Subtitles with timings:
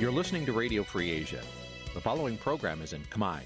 [0.00, 1.42] You're listening to Radio Free Asia.
[1.94, 3.40] The following program is in Khmer.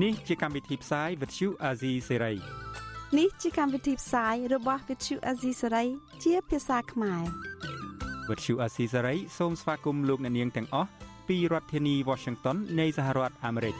[0.00, 2.38] Nǐ chi càm bi tiệp xáy vệt chiu a zì sê ray
[3.18, 5.88] នេះជាកម្មវិធីផ្សាយរបស់ Vithu Azisaray
[6.24, 7.24] ជាភាសាខ្មែរ
[8.28, 10.90] វត្តឈូអាស៊ីសេរីសូមស្វាគមន៍លោកអ្នកនាងទាំងអស់
[11.28, 13.74] ពីរដ្ឋធានី Washington នៃសហរដ្ឋអាមេរិក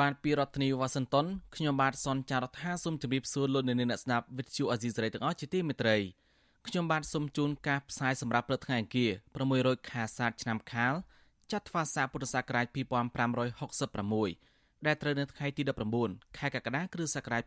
[0.00, 5.96] បានពីរដ្ឋធានីវ៉ាស៊ីនតោនខ្ញុំបាទសនចាររថាសូមជម្រាបសួរលោកអ្នកនាងអ្នកស្ដាប់វិទ្យុអាស៊ីសេរីទាំងអស់ជាទីមេត្រី
[6.66, 9.10] ខ្ញុំបាទសូមជូនការផ្សាយសម្រាប់ព្រឹកថ្ងៃអង្គារ
[9.50, 10.94] 600ខែសាទឆ្នាំខាល
[11.52, 15.62] ចត្វាស័កពុទ្ធសករាជ2566ដែលត្រូវនៅថ្ងៃទី
[16.00, 17.42] 19ខែកក្កដាគ្រិស្តសករាជ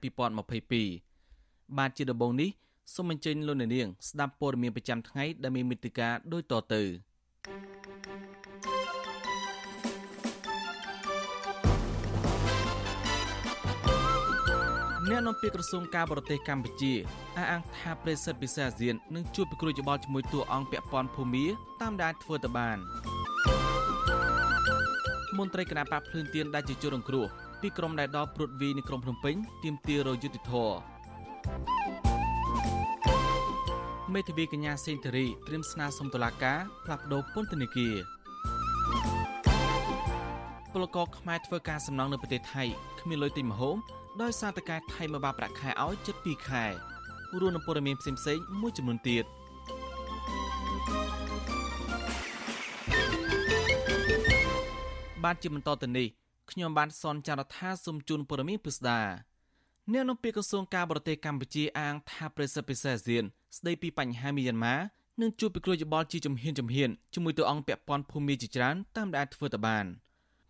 [0.65, 2.49] 2022បាទជាដំបូងនេះ
[2.93, 6.81] សូមអញ្ជើញលោកអ្នកនាងស្ដាប់ព័ត៌មានប្រចាំថ្ងៃដែលមានមេតិការដូចតទៅ
[15.09, 16.93] អ្នកនាំពាក្យក្រសួងការបរទេសកម្ពុជា
[17.37, 21.45] អះអាងថាប្រេសិតពិសេសអាស៊ាននឹងជួបពិគ្រោះយោបល់ជាមួយតួអង្គពាក់ព័ន្ធភូមា
[21.81, 22.77] តាមដែលធ្វើទៅបាន
[25.37, 27.25] មន្ត្រីគណៈបកភ្លើនទៀនដែលជាជនរងគ្រោះ
[27.61, 30.69] ពីក្រុមដែលដល់ព្រួតវីនៅក្រុងភ្នំពេញទាមទាររយុទ្ធធរ
[34.13, 37.95] មេធាវីកញ្ញាសេងធារីត្រៀមស្នើសុំតុលាការផ្លាស់ប្តូរពន្ធនាគារ
[40.73, 42.63] ពលករខ្មែរធ្វើការសំណងនៅប្រទេសថៃ
[42.99, 43.77] គ្មានលុយទិញម្ហូប
[44.21, 46.65] ដោយសារតែការថៃមកបាប្រាក់ខែឲ្យជិត2ខែ
[47.39, 49.25] រួមនឹងព័ត៌មានផ្សេងៗមួយចំនួនទៀត
[55.23, 56.07] បានជាបន្តទៅនេះ
[56.51, 59.01] ខ្ញុំបានសនចាររថាសូមជូនព័ត៌មានពិស្ដា
[59.91, 63.23] អ្នកនាំពាក្យក្រសួងការបរទេសកម្ពុជាអាងថាប្រេសិទ្ធពិសេសអាស៊ាន
[63.57, 64.75] ស្ដីពីបញ្ហាមីយ៉ាន់ម៉ា
[65.21, 69.85] នឹងជួបពិគ្រោះយោបល់ជាជំហានជំហានជាមួយទៅអង្គពាក់ព័ន្ធភូមិជាច្រើនតាមដែលធ្វើទៅបាន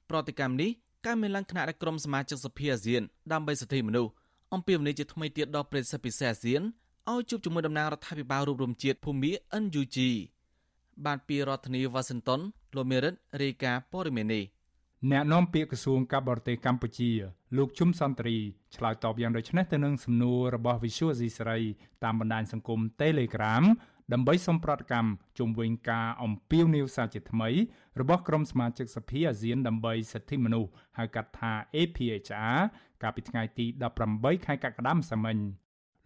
[0.10, 0.72] ប្រតិកម្មនេះ
[1.06, 4.12] កើតមានឡើងគណៈរដ្ឋក្រុមសមាជិកសភាអាស៊ានដើម្បីសិទ្ធិមនុស្ស
[4.54, 6.62] អំពីវនីជាថ្មីទៀតដល់ប្រេសិទ្ធពិសេសអាស៊ាន
[7.12, 9.32] ឲ្យជួបជាមួយតំណាងរដ្ឋាភិបាលរួមរំជាតិភូមិ
[9.64, 9.98] NUG
[11.06, 12.40] បានពីរដ្ឋធានីវ៉ាស៊ីនតោន
[12.76, 14.44] លោកមេរិតរាយការណ៍ព័ត៌មាននេះ
[15.12, 17.12] អ្នកនាំពាក្យក្រសួងការបរទេសកម្ពុជា
[17.58, 18.38] លោកជុំសន្តិរី
[18.76, 21.62] ឆ្លើយតបយ៉ាងដូចនេះទៅនឹងសំណួររបស់ Visual Asia សេរី
[22.04, 23.64] តាមបណ្ដាញសង្គម Telegram
[24.14, 27.50] ដើម្បីសំប្រតិកម្មជុំវិញការអំពាវនាវសារជាថ្មី
[28.00, 32.60] របស់ក្រុមសមាជិកសភាអាស៊ានដើម្បីសិទ្ធិមនុស្សហៅកាត់ថា APHR
[33.02, 33.66] កាលពីថ្ងៃទី
[34.06, 35.38] 18ខែកក្កដាម្សិលមិញ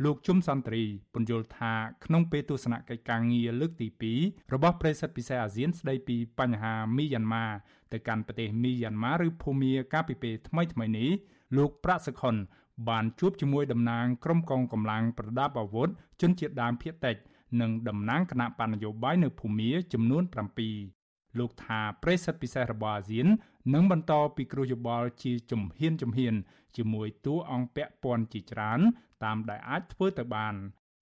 [0.03, 1.73] លោកជុំសន្តិរីពន្យល់ថា
[2.05, 3.87] ក្នុងពេលទស្សនកិច្ចការងារលើកទី
[4.19, 7.45] 2របស់ប្រេសិតពិសេសអាស៊ានស្ដីពីបញ្ហាមីយ៉ាន់ម៉ា
[7.91, 11.09] ទៅកាន់ប្រទេសមីយ៉ាន់ម៉ាឬភូមាកាលពីពេលថ្មីថ្មីនេះ
[11.57, 12.35] លោកប្រាក់សុខុន
[12.89, 15.89] បានជួបជាមួយតំណាងក្រុមកងកម្លាំងប្រដាប់អាវុធ
[16.21, 17.17] ជនជាតិដើមភាគតិច
[17.61, 20.23] និងតំណាងគណៈបណ្ឌនយោបាយនៅភូមាចំនួន
[20.79, 23.27] 7លោកថាប្រេសិតពិសេសរបស់អាស៊ាន
[23.73, 26.33] នឹងបន្តពីគ្រោះយោបល់ជាជំហានជំហាន
[26.77, 28.79] ជាមួយតួអង្គពាក់ព័ន្ធជាច្រើន
[29.23, 30.55] តាមដែលអាចធ្វើទៅបាន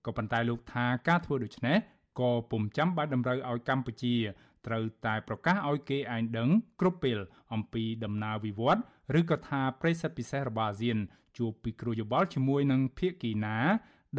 [0.06, 1.78] ក៏ប៉ុន្តែលោកថាការធ្វើដូច្នេះ
[2.20, 4.16] ក៏ពុំចាំបាច់តម្រូវឲ្យកម្ពុជា
[4.68, 7.20] ត្រូវតែប្រកាសឲ្យគេឯងដឹងគ្រប់ពេល
[7.54, 8.82] អំពីដំណើរវិវត្ត
[9.20, 10.98] ឬក៏ថាប្រិសិទ្ធពិសេសរបស់អាស៊ាន
[11.38, 13.58] ជួបពីគ្រោះយោបល់ជាមួយនឹងភាគីណា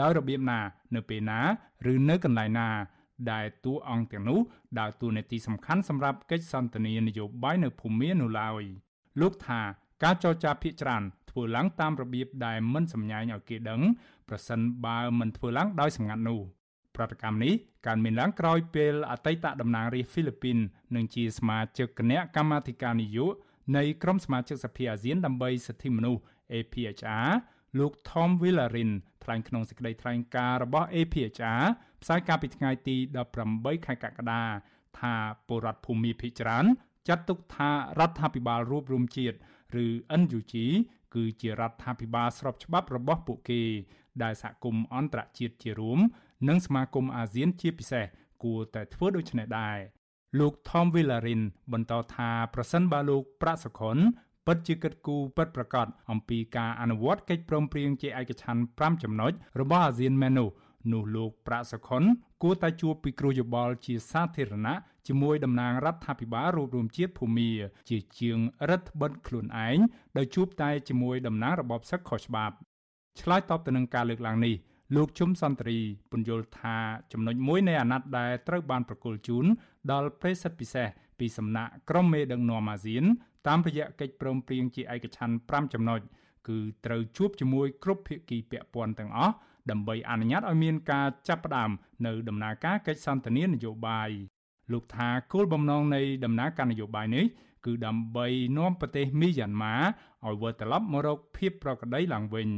[0.01, 0.61] ដោយរបៀបណា
[0.95, 1.41] នៅពេលណា
[1.93, 2.69] ឬនៅកន្លែងណា
[3.33, 4.39] ដែលតួអង្គទាំងនោះ
[4.79, 8.63] ដើរតួនាទីសំខាន់សម្រាប់កិច្ចសន្ទនានយោបាយនៅភូមិនោះឡើយ
[9.21, 9.61] លោកថា
[10.03, 13.81] ការចរចាភាគច្រើនធ្វើឡើងតាមរបៀបដែលមិនសម្ញែងឲ្យគេដឹង
[14.29, 16.41] ប្រសិនបើមិនធ្វើឡើងដោយសម្ងាត់នោះ
[16.97, 17.55] ប្រតិកម្មនេះ
[17.87, 20.59] កើតមានឡើងក្រោយពេលអតីតតំណាងរាស្ត្រហ្វីលីពីន
[20.95, 26.21] និងជាសមាជិកគណៈកម្មាធិការនយោបាយនៃក្រុមសមាជិកសភាអាស៊ានដើម្បីសិទ្ធិមនុស្ស
[26.53, 27.31] APHR
[27.79, 28.93] លោក Tom Villarin
[29.25, 31.65] ថ្លែងក្នុងសេចក្តីថ្លែងការណ៍របស់ APHR
[32.03, 32.97] ផ្សាយកាលពីថ្ងៃទី
[33.41, 34.43] 18ខែកក្កដា
[35.01, 35.15] ថា
[35.49, 36.65] ពលរដ្ឋភូមិភាគច្រើន
[37.09, 39.37] ចាត់ទុកថារដ្ឋាភិបាលរួបរวมជាតិ
[39.85, 39.87] ឬ
[40.21, 40.55] NUG
[41.15, 43.63] គឺជារដ្ឋាភិបាលស្របច្បាប់របស់ពួកគេ
[44.23, 45.99] ដែលសហគមន៍អន្តរជាតិជារួម
[46.49, 48.07] និងសមាគមអាស៊ានជាពិសេស
[48.43, 49.79] គួរតែធ្វើដូច្នេះដែរ
[50.39, 53.99] លោក Tom Villarin បន្តថាប្រសិនបើលោកប្រាក់សុខុន
[54.51, 60.49] ពិតជាគិតគូរពិតប្រាកដអំពីការអនុវត្តកិច្ចព្រមព្រៀងជាឯកច្ឆន្ទ5ចំណុចរបស់អាស៊ានមែននោះ
[60.93, 62.03] នោះលោកប្រាក់សុខុន
[62.43, 64.79] គួរតែជួបពិគ្រោះយោបល់ជាសាធារណៈ
[65.09, 67.51] ជាមួយតំណាងរដ្ឋាភិបាលរួមរួមជាតិភូមា
[67.89, 68.39] ជាជាង
[68.71, 69.79] រដ្ឋបិទខ្លួនឯង
[70.19, 72.55] ដោយជួបតែជាមួយតំណាងរបបសឹកខុសច្បាប់
[73.21, 74.55] ឆ្លើយតបទៅនឹងការលើកឡើងនេះ
[74.97, 75.79] លោកជុំសន្តិរី
[76.11, 76.77] ពន្យល់ថា
[77.13, 79.45] ចំណុចមួយនៃអាណត្តិដែលត្រូវបានប្រគល់ជូន
[79.93, 83.05] ដល់ប្រេសិតពិសេសពីសំណាក់ក្រុមមេដឹកនាំអាស៊ាន
[83.49, 86.01] តាមរយៈកិច្ចព្រមព្រៀងជាឯកច្ឆន្ទ5ចំណុច
[86.49, 89.35] គឺត្រូវជួបជាមួយគ្រប់ភាគីពាក់ព័ន្ធទាំងអស់
[89.71, 91.71] ដើម្បីអនុញ្ញាតឲ្យមានការចាប់ផ្ដើម
[92.07, 94.11] នៅដំណើរការកិច្ចសន្ទនានយោបាយ
[94.73, 97.25] លោកថាគោលបំណងនៃដំណើរការនយោបាយនេះ
[97.67, 98.27] គឺដើម្បី
[98.59, 99.75] នាំប្រទេសមីយ៉ាន់ម៉ា
[100.27, 102.49] ឲ្យវិលត្រឡប់មករកភាពប្រក្រតីឡើងវិញ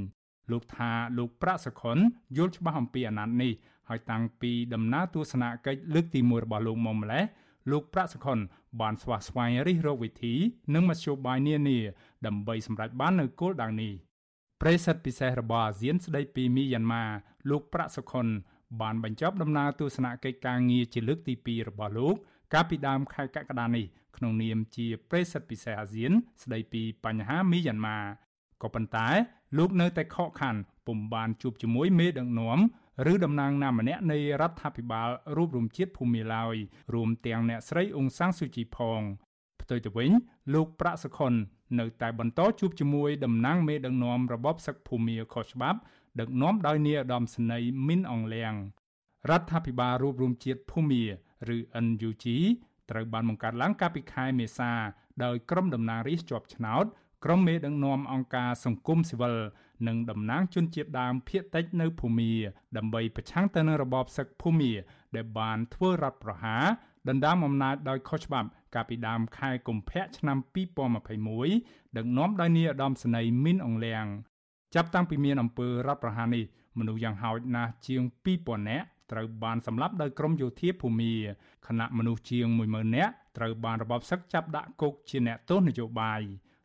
[0.50, 1.98] លោកថាលោកប្រាក់សុខុន
[2.36, 3.52] យល់ច្បាស់អំពីអាណត្តិនេះ
[3.88, 7.24] ហើយតាំងពីដំណើរទស្សនកិច្ចលើកទី1របស់លោកមកម្លេះ
[7.70, 8.38] លោកប្រាក់សុខុន
[8.80, 10.34] បានស្វះស្វែងរិះរកវិធី
[10.74, 11.78] និងមធ្យោបាយនានា
[12.26, 13.92] ដើម្បីសម្រេចបាននូវគោលដៅនេះ
[14.60, 17.04] ប្រិស័ទពិសេសរបស់អាស៊ានស្ដីពីមីយ៉ាន់ម៉ា
[17.50, 18.26] លោកប្រាក់សុខុន
[18.80, 22.14] បានបញ្ចប់ដំណើរទស្សនកិច្ចការងារជាលើកទី2របស់លោក
[22.54, 23.86] កាលពីដើមខែកក្កដានេះ
[24.16, 26.12] ក្នុងនាមជាប្រិស័ទពិសេសអាស៊ាន
[26.42, 27.98] ស្ដីពីបញ្ហាមីយ៉ាន់ម៉ា
[28.62, 29.08] ក៏ប៉ុន្តែ
[29.58, 30.56] លោកនៅតែខកខាន
[30.86, 32.58] ពុំបានជួបជាមួយមេដឹកនាំ
[33.12, 36.56] ឬតំណាងណាម្នាក់នៃរដ្ឋាភិបាលរូបរំជាតិភូមាឡើយ
[36.94, 39.00] រួមទាំងអ្នកស្រីអ៊ុងសាំងស៊ូជីផង
[39.60, 40.10] ផ្ទុយទៅវិញ
[40.54, 41.32] លោកប្រាក់សុខុន
[41.78, 45.78] នៅតែបន្តជួបជាមួយតំណាងមេដឹកនាំរបបសឹកភូមាខុសច្បាប់
[46.20, 48.54] ដឹកនាំដោយនាយឧត្តមសេនីយ៍មីនអងលៀង
[49.30, 51.04] រដ្ឋាភិបាលរួបរวมជាតិភូមា
[51.54, 52.24] ឬ NUG
[52.90, 54.72] ត្រូវបានបង្កើតឡើងកាលពីខែមេសា
[55.24, 56.84] ដោយក្រុមតំណាងរាស្ត្រជាប់ឆ្នោត
[57.24, 59.36] ក្រុមមេដឹកនាំអង្គការសង្គមស៊ីវិល
[59.86, 62.32] និងតំណាងជនជាតិដើមភាគតិចនៅភូមា
[62.76, 64.72] ដើម្បីប្រឆាំងទៅនឹងរបបសឹកភូមា
[65.16, 66.64] ដែលបានធ្វើរដ្ឋប្រហារ
[67.08, 70.38] ដណ្ដើមអំណាចដោយខុសច្បាប់ កាលពីដើមខែកុម្ភៈឆ្នាំ
[71.16, 74.06] 2021ដឹកនាំដោយនាយឧត្តមសេនីយ៍មីនអងលៀង
[74.74, 76.44] ចាប់តាំងពីមានអំពើរដ្ឋប្រហារនេះ
[76.78, 81.12] មនុស្សយ៉ាងហោចណាស់ជាង2000នាក់ត្រូវបានសម្លាប់ដោយក្រុមយោធាភូមា
[81.66, 86.20] ខណៈមនុស្សជាង10000នាក់ត្រូវបានរបបសឹកចាប់ដាក់គុកជាអ្នកទោសនយោបាយ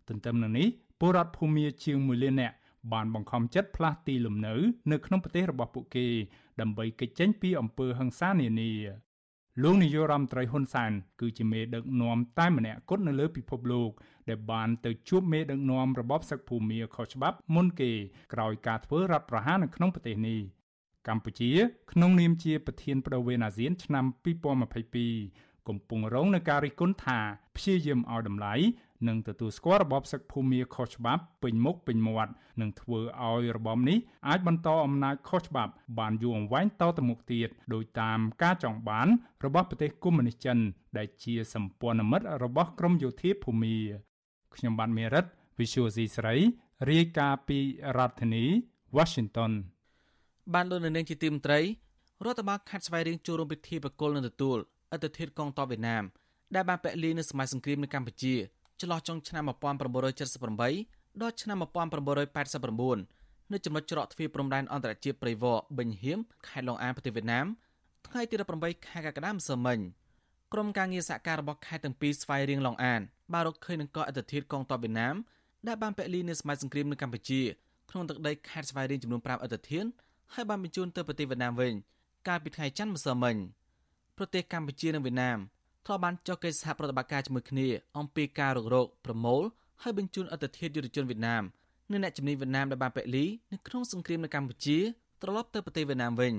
[0.08, 0.68] ទន្ទឹមនឹងនេះ
[1.00, 2.56] ពលរដ្ឋភូមាជាង1លាននាក់
[2.94, 4.56] បានបង្ខំចិត្តផ្លាស់ទីលំនៅ
[4.92, 6.08] នៅក្នុងប្រទេសរបស់ពួកគេ
[6.62, 8.74] ដើម្បីគេចចេញពីអំពើហិង្សានានា
[9.64, 10.92] លោកនាយករដ្ឋមន្ត្រីហ៊ុនសែន
[11.22, 13.92] គឺជាមេដឹកនាំតែម្នាក់គត់នៅលើពិភពលោក
[14.30, 17.92] ដែលបានទៅជួបមេដឹកនាំរបបសឹកភូមាខុសច្បាប់មុនគេ
[18.34, 20.40] ក្រោយការធ្វើរដ្ឋប្រហារនៅក្នុងប្រទេសនេះ
[21.08, 21.52] កម្ពុជា
[21.92, 24.06] ក្នុងនាមជាប្រធានបដូវវេនអាស៊ានឆ្នាំ
[24.86, 27.20] 2022កំពុងរងនឹងការរិះគន់ថា
[27.56, 28.54] ព្យាយាមឲ្យតម្លៃ
[29.08, 32.32] និងទទួលស្គាល់របបសឹកភូមាខុសច្បាប់ពេញមុខពេញមាត់
[32.62, 33.98] នឹងធ្វើឲ្យរបបនេះ
[34.28, 39.08] អាចបន្តអំណាចខុសច្បាប់បានយូរអង្វែងតទៅមុខទៀតដោយតាមការចង់បាន
[39.46, 40.58] របស់ប្រទេសកុម្មុយនីសចិន
[40.98, 43.76] ដែលជាសម្ព័ន្ធមិត្តរបស់ក្រមយោធាភូមា
[44.56, 45.26] ខ្ញុំបានមេរិត
[45.60, 46.36] Visual C ស្រី
[46.90, 47.60] រាយការណ៍ពី
[47.98, 48.46] រដ្ឋធានី
[48.98, 49.52] Washington
[50.54, 51.60] បានលោកនៅនាងជាទីមត្រី
[52.26, 54.58] រដ្ឋបាលខាត់ស្វែងរៀងចូលរួមពិធីប្រគល់នឹងទទួល
[54.92, 56.04] អត្តធិធកងទ័ពវៀតណាម
[56.56, 58.34] ដែលបានពាក់លីនៅសម័យសង្គ្រាមនៅកម្ពុជា
[58.80, 67.46] ចន្លោះចុងឆ្នាំ1978ដល់ឆ្នាំ1989នៅចំណុចច្រកទ្វារព្រំដែនអន្តរជាតិព្រៃវរប៊ិញហៀមខេត្តឡុងអានប្រទេសវៀតណាម
[68.08, 69.80] ថ្ងៃទី18ខែកក្កដាម្សិលមិញ
[70.54, 73.02] ក្រុមការងារសហការរបស់ខេត្តទាំងពីរស្វ័យរៀងឡុងអាន
[73.34, 75.16] បានរកឃើញនឹងកោះអត្តធិធកងទ័ពវៀតណាម
[75.68, 77.42] ដែលបានពាក់លីនៅសម័យសង្គ្រាមនៅកម្ពុជា
[77.90, 79.86] ក្នុងទឹកដីខេត្តស្វាយរៀងចំនួន5អត្តធិធ
[80.34, 81.74] ហើយបានបញ្ជូនទៅប្រទេសវៀតណាមវិញ
[82.28, 83.36] កាលពីថ្ងៃច័ន្ទម្សិលមិញ
[84.18, 85.38] ប្រទេសកម្ពុជានិងវៀតណាម
[85.86, 87.68] ធ្លាប់បានចុះកិច្ចសហប្រតិបត្តិការជាមួយគ្នា
[87.98, 89.42] អំពីការរករោគប្រមូល
[89.82, 91.44] ហើយបញ្ជូនអត្តធិធយុទ្ធជនវៀតណាម
[91.92, 94.78] និងអ្នកជំនាញវៀតណាមដែលបានពលីនៅក្នុងសង្គ្រាមនៅកម្ពុជា
[95.22, 96.34] ត្រឡប់ទៅប្រទេសវៀតណាមវិញ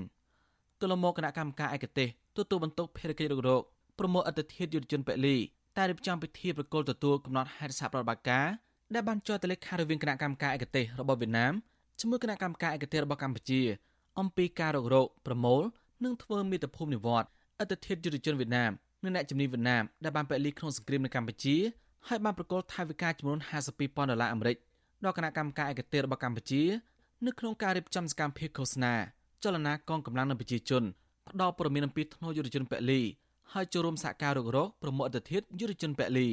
[0.80, 3.62] ទល់មកគណៈកម្មការឯកទេសទទួលបន្ទុកភារកិច្ចរករោគ
[3.98, 5.36] ប្រមូលអត្តធិធយុទ្ធជនពលី
[5.76, 8.46] តែរៀបចំពិធីប្រគល់ទទួលកំណត់ហេតុសហប្រតិបត្តិការ
[8.94, 11.52] ដែលបានចុះទៅលេខរវាងគណៈកម្មការឯកទេសរបស់វៀតណាម
[12.00, 13.60] ជាមួយគណៈកម្មការឯកទេសរបស់កម្ពុជា
[14.20, 15.62] អំពីការរករោគប្រមូល
[16.04, 17.28] និងធ្វើមេត្តាភូមិនិវត្ត
[17.60, 18.72] អត្តធិធយុទ្ធជនវៀតណាម
[19.06, 21.56] និងអ្នកជំនាញវៀតណាមដែលបានពលីក្នុងសង្គ្រាមនៅកម្ពុជា
[22.08, 23.38] ហើយបានប្រកល់ថវិកាចំនួន
[23.74, 24.56] 52,000ដុល្លារអាមេរិក
[25.04, 26.62] ដល់គណៈកម្មការឯកទេសរបស់កម្ពុជា
[27.26, 28.94] នៅក្នុងការរៀបចំសកម្មភាពឃោសនា
[29.44, 30.82] ចលនាកងកម្លាំងនិងប្រជាជន
[31.28, 33.00] ផ្ដល់ព័ត៌មានអំពីធ្នូយុទ្ធជនពលី
[33.52, 36.28] ហើយចូលរួមសហការរករកប្រមុខអន្តរជាតិយុទ្ធជនពលី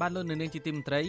[0.00, 1.02] បានលោកនៅនាងជាទីមន្ត្រី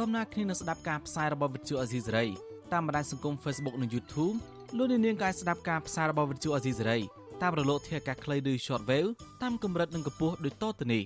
[0.00, 2.26] ដំណើរគ្នានឹងស្ដាប់ការផ្សាយរបស់វិទ្យុអេស៊ីសេរី
[2.72, 4.36] តាមបណ្ដាញសង្គម Facebook និង YouTube
[4.76, 6.98] លោកនៅនាងក៏អាចស្ដាប់ការផ្សាយរបស់វិទ្យុអេស៊ីសេរី
[7.42, 9.10] តាមរលកធាតុអាកាសខ្លីឬ Shortwave
[9.42, 11.02] តាមកម្រិតនិងកម្ពស់ដូចតទៅនេះ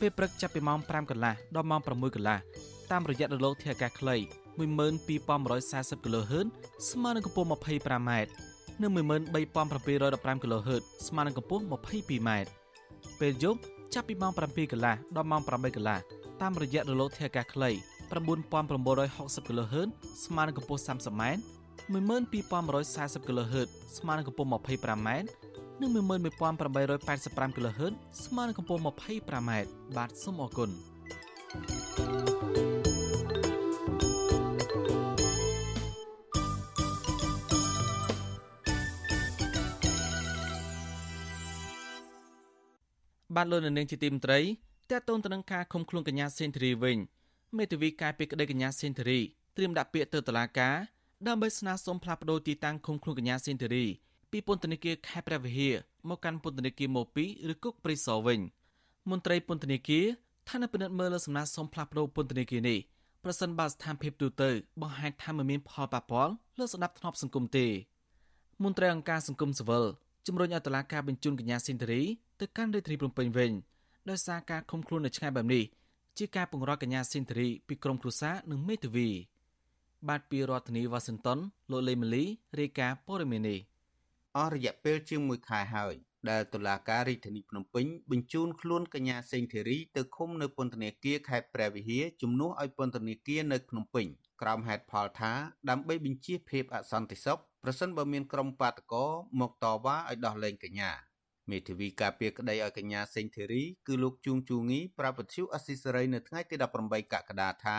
[0.00, 2.38] ពេលព្រឹកចាប់ពីម៉ោង5កន្លះដល់ម៉ោង6កន្លះ
[2.90, 4.16] តាមរយៈរលកធាតុអាកាសខ្លី
[4.58, 6.46] 12140 kHz
[6.90, 8.10] ស្មើនឹងកម្ពស់ 25m
[8.82, 12.30] និង13715 kHz ស្មើនឹងកម្ពស់ 22m
[13.20, 13.60] ពេលយប់
[13.94, 17.70] ចាប់ពីម៉ោង7កន្លះដល់ម៉ោង8កន្លះ តាមរយៈរលកធាតុអាកាសខ្លី
[18.52, 19.88] 9960 kHz
[20.24, 21.22] ស្មើនឹងកម្ពស់ 30m
[21.94, 23.68] 12140 kHz
[23.98, 25.08] ស្មើនឹងកម្ពស់ 25m
[25.80, 27.92] និង11885 kHz
[28.24, 29.50] ស្មើនឹងកម្ពស់ 25m
[29.96, 30.70] បាទសូមអរគុណ
[43.36, 44.40] បាទលោកនាងជាទីមន្ត្រី
[44.90, 46.98] តើតូនទៅនឹងការឃុំខ្លួនកញ្ញាសេនធរីវិញ
[47.56, 49.18] មេធាវីការពីក្តីកញ្ញាសេនធរី
[49.56, 50.76] ត្រៀមដាក់ពាក្យទៅតុលាការ
[51.26, 53.84] ដើម្បីស្នើសុំផ្លាស់ប្តូរទីតាំងឃុំខ្លួនកញ្ញាសេនធរី
[54.30, 55.74] ពីពន្ធនាគារខេត្តព្រះវិហារ
[56.08, 58.40] មកកាន់ពន្ធនាគារម៉ូពីឬគុកព្រៃសរវិញ
[59.10, 60.04] មន្ត្រីពន្ធនាគារ
[60.48, 62.78] ថានៅពិនិត្យមើលលើសំណើសុំផ្លាស់ប្តូរពន្ធនាគារនេះ
[63.24, 67.66] ប្រសិនបើស្ថានភាពទូទៅបង្ហាញថាមិនមានផលប៉ះពាល់លើសណ្ដាប់ធ្នាប់សង្គមទេ
[68.62, 69.84] មន្ត្រីអង្គការសង្គមស៊ីវិល
[70.26, 72.02] ជំរុញឲ្យតុលាការបញ្ជូនកញ្ញាស៊ីនធារី
[72.40, 73.50] ទៅកាន់រាជធានីភ្នំពេញវិញ
[74.10, 75.64] ដោយសារការឃុំខ្លួននៅឆ្ងាយបែបនេះ
[76.18, 79.08] ជាការពង្រត់កញ្ញាស៊ីនធារីពីក្រុមគ្រួសារនិងមេធាវី
[80.08, 81.38] បាទពីរដ្ឋធានីវ៉ាស៊ីនតោន
[81.70, 82.24] លោកលេម៉ាលី
[82.58, 83.58] រាយការណ៍ព័ត៌មាននេះ
[84.36, 85.94] អស់រយៈពេលជាង1ខែហើយ
[86.30, 94.06] ដែលតុលាការរាជធានីភ្នំពេញបញ្ជូនខ្លួនកញ្ញាសេងធីរីទៅឃុំនៅពន្ធនាគារខេត្តព្រះវិហារជំនួសឲ្យពន្ធនាគារនៅភ្នំពេញ
[94.42, 95.32] ក្រោមហេតុផលថា
[95.70, 99.06] ដើម្បីបញ្ជៀសភាពអសន្តិសុខប្រសិនបើមានក្រុមបាតកោ
[99.40, 100.90] មកតវ៉ាឲ្យដោះលែងកញ្ញា
[101.52, 107.78] មេធាវីការពារក្តីឲ្យកញ្ញាសេងធីរីគឺលោកជួងជូងីប្រាប់វិទ្យុអស៊ីសេរីនៅថ្ងៃទី18កក្កដាថា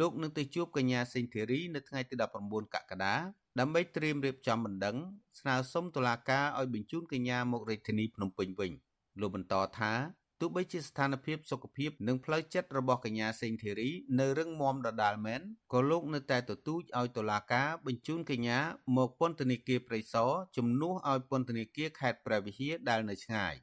[0.00, 3.14] លោកនឹងទៅជួបកញ្ញាសេងធីរីនៅថ្ងៃទី19កក្កដា
[3.60, 4.96] ដើម្បីត្រៀមរៀបចំបណ្ដឹង
[5.40, 8.72] ស្នើសុំតុលាការឲ្យបញ្ជូនកញ្ញាមករាជធានីភ្នំពេញវិញ
[9.20, 9.92] លោកបន្តថា
[10.40, 13.90] ទោះបីជាស្ថានភាពសុខភាពនិងផ្លូវចិត្តរបស់កញ្ញាសេងធីរី
[14.20, 15.40] នៅរឹងមាំដដាលមែន
[15.72, 18.58] ក៏លោកនៅតែទទូចឲ្យតុលាការបញ្ជូនកញ្ញា
[18.96, 23.54] មកពន្ធនាគារព្រៃសរជំនួសឲ្យពន្ធនាគារខេត្តព្រះវិហារដែលនៅឆ្ងាយ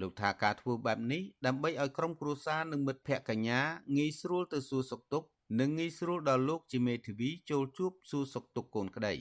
[0.00, 3.60] លោកថាការធ្វើបែបនេះដើម្បីឲ្យក្រុមគ្រួសារនិងមិត្តភ័ក្តិកញ្ញា
[3.96, 5.28] ងាយស្រួលទៅសួរសុខទុក្ខ
[5.60, 9.14] និងងាយស្រួលដល់លោកជាមេធាវីចូលជួបសួរសុខទុក្ខកូនក្តី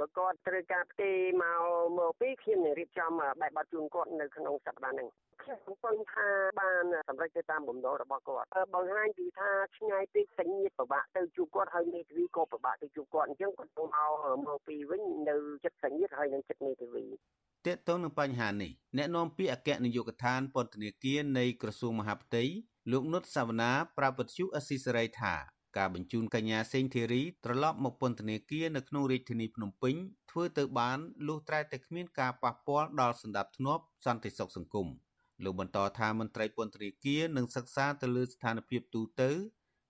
[0.00, 1.10] បើគាត់ត្រូវការផ្ទេ
[1.42, 1.62] មក
[1.98, 5.08] មកពីខ្ញុំនឹងរៀបចំបែបបាត់ជូនគាត់នៅក្នុងសប្តាហ៍នេះ
[5.42, 6.28] ខ្ញុំសង្កត់ថា
[6.60, 14.10] បានសម្រេចទៅតាមបំណងរបស់គាត់បង្ហាញពីថាឆ្ងាយពេកសញ្ញាពិបាកទៅជួបគាត់ហើយមេធាវីក៏ពិបាកទៅជួបគាត់អញ្ចឹងគាត់ទៅមក
[14.46, 17.04] មកពីវិញនៅចិត្តសញ្ញាហើយនឹងចិត្តមេធាវី
[17.66, 22.42] តើតើនឹងបញ្ហានេះអ្នកនាំពាក្យអគ្គនាយកដ្ឋានពន្ធនាគារនៃក្រសួងមហាផ្ទៃ
[22.92, 25.34] លោកនុតសាវណ្ណាប្រាប់វិទ្យុអស៊ីសេរីថា
[25.76, 29.94] ការបញ្ជូនកញ្ញាសេងធីរីត្រឡប់មកពន្ធនាគារនៅក្នុងរាជធានីភ្នំពេញ
[30.30, 34.88] ធ្វើទៅបានលុះត្រែតែគ្មានការប៉ះពាល់ដល់សន្តិភាពសន្តិសុខសង្គម
[35.44, 39.30] លោកបន្តថាមន្ត្រីពន្ធនាគារនឹងសិក្សាទៅលើស្ថានភាពទូទៅ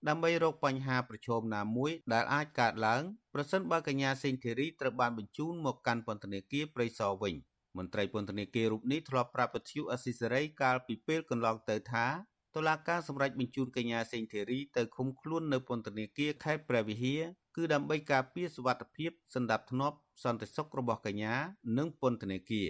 [0.07, 3.03] ដើម្បីរកបញ្ហាប្រឈមណាមួយដែលអាចកើតឡើង
[3.33, 7.35] ប្រសិនបើកញ្ញាសេងធីរីត្រូវបានបញ្ជូនមកកាន់ពន្ធនាគារព្រៃសរវិញ
[7.77, 12.05] មន្ត្រីពន្ធនាគាររូបនេះធ្លាប់ប្រាប់ពធ្យុអស៊ីសេរីកាលពីពេលកន្លងទៅថា
[12.55, 17.21] តុលាការសម្រេចបញ្ជូនកញ្ញាសេងធីរីទៅឃុំខ្លួននៅពន្ធនាគារខេត្តព្រះវិហារ
[17.55, 19.91] គឺដើម្បីការពារសុវត្ថិភាពសន្តិភាព
[20.23, 21.35] សន្តិសុខរបស់កញ្ញា
[21.77, 22.69] និងពន្ធនាគារ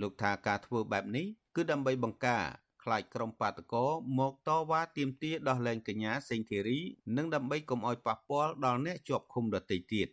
[0.00, 1.26] លោកថាការធ្វើបែបនេះ
[1.56, 2.44] គឺដើម្បីបង្ការ
[2.82, 3.86] ខ្លាចក្រុមបាតកោ
[4.18, 6.80] មកតវ៉ាទាមទារដោះលែងកញ្ញាសេងធីរី
[7.16, 10.08] និងដើម្បីកុំឲ្យប៉ះពាល់ដល់អ្នកជាប់ឃុំដទៃទៀត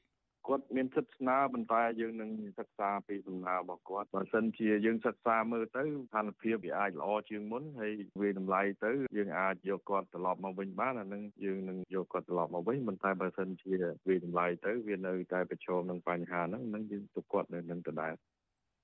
[0.48, 13.72] គាត់មានសិទ្ធិស្នើប៉ុន្តែយើងនឹងសិក្សាពីសំណើរបស់គាត់បើសិនជាយើងសិក្សាមើលទៅស្ថានភាពវាអាចល្អជាងមុនហើយវាតម្លៃទៅយើងអាចយកគាត់ត្រឡប់មកវិញបានអានឹងយើងនឹងយកគាត់ត្រឡប់មកវិញប៉ុន្តែបើសិនជា
[14.08, 18.14] វាតម្លៃទៅវានៅតែប្រឈមនឹងបញ្ហាហ្នឹងនឹងយើងទុកគាត់នៅនឹងដដែល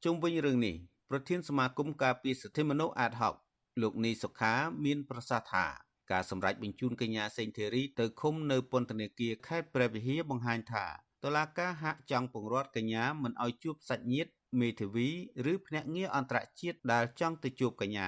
[0.05, 0.75] ជុំវិញរឿងនេះ
[1.09, 3.35] ប្រធានសមាគមការពារសិទ្ធិមនុស្សអាតហុក
[3.81, 4.53] លោកនីសុខា
[4.85, 5.65] មានប្រសាសន៍ថា
[6.11, 10.85] ការសម្រេចបញ្ជូនកញ្ញាសេងធីរីទៅឃុំនៅពន្ធនាគារខេត្តព្រះវិហារបង្ហាញថា
[11.23, 15.09] តុលាការហាក់ចង់ពង្រត់កញ្ញាមិនឲ្យជួបសាច់ញាតិមេធាវី
[15.51, 18.07] ឬភ្នាក់ងារអន្តរជាតិដែលចង់ទៅជួបកញ្ញា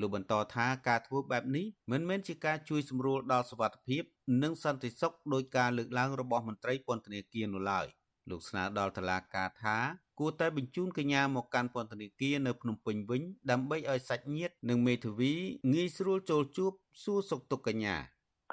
[0.00, 4.02] លោកបន្តថាការធ្វើបែបនេះមិនមែនជាការជួយសម្រួលដល់សុវត្ថិភាព
[4.42, 7.86] និងសន្តិសុខដោយការលើកឡើងរបស់មន្ត្រីពន្ធនាគារនោះឡើយ
[8.30, 9.76] លោកស្នើដល់តុលាការថា
[10.18, 15.32] គួរតែបញ្ជូនកញ្ញាមកកាន់ពន្ធនាគារនៅភ្នំពេញវិញដើម្បីឲ្យសាច់ញាតិនិងមេធាវី
[15.74, 16.72] ងាយស្រួលចូលជួប
[17.02, 17.96] សួរសុខទុក្ខកញ្ញា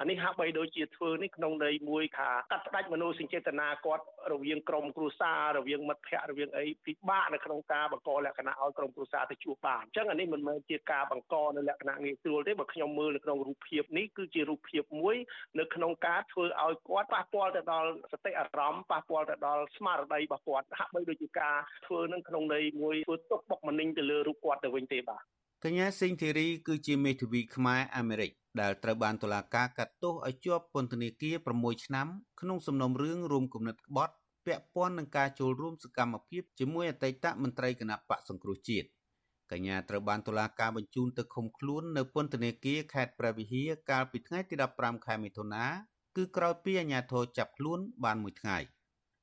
[0.00, 15.16] អានេះហាក់បីដូចជាធ្វើនេះក្នុងន័យមួយថាកាត់ផ្ដាច់មនោសញ្ចេតនាគាត់រវាងក្រុមគ្រួសាររវាងមិត្តភ័ក្តិរវាងអីពិបាកនៅក្នុងការបង្កលក្ខណៈឲ្យក្រុមគ្រួសារទៅជួបបានអញ្ចឹងអានេះមិនមែនជាការបង្កនៅលក្ខណៈងាយស្រួលទេបើខ្ញុំមើលនៅក្នុងរូបភាពនេះគឺជារូបភាពមួយ
[15.58, 25.22] នៅក្នុងការធ្វើឲ្យគាត់ប៉ះពាល់ទៅដល់សតិអារម្មណ៍ប៉ះពាល់ទៅដល់ស្មារតីរបស់គាត់ហាក់បីដូចជាការធ្វើនឹងក្នុងន័យមួយធ្វើទុកបុកម្នេញទៅលើរូបគាត់ទៅវិញទេបាទ
[25.64, 32.06] កញ្ញាសេងធីរីគឺជាមេធាវីខ្មែរអាមេរិក ដែលត្រូវបានតុលាការកាត់ទោសឲ្យជាប់ពន្ធនាគារ6ឆ្នាំ
[32.40, 34.14] ក្នុងសំណុំរឿងរួមគំនិតក្បត់
[34.46, 38.86] ពាក់ព័ន្ធនឹងការចូលរួមសកម្មភាពជាមួយអតីតមន្ត្រីគណៈបកសង្គ្រោះជាតិ
[39.52, 45.64] កញ្ញាត្រូវបានតុលាការបញ្ជូនទៅឃុំខ្លួននៅពន្ធនាគារខេត្តព្រះវិហារកាលពីថ្ងៃទី15ខែមិថុនា
[46.16, 48.58] គឺក្រោយពីអាជ្ញាធរចាប់ខ្លួនបានមួយថ្ងៃ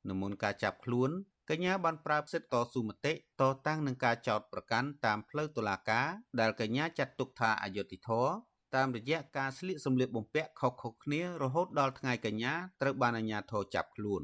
[0.10, 1.12] នៅមុនការចាប់ខ្លួន
[1.50, 6.08] កញ្ញាបានប្រើសិទ្ធិតស៊ូមតិតតាំងនឹងការចោទប្រកាន់តាមផ្លូវតុលាការ
[6.40, 8.34] ដែលកញ្ញាចាត់ទុកថាអយុត្តិធម៌
[8.76, 14.24] តាមរយៈការស្លៀកសម្លៀកបំពាក់ខុសៗគ្នារហូតដល់ថ្ងៃកញ្ញាត្រូវបានអាជ្ញាធរចាប់ខ្លួន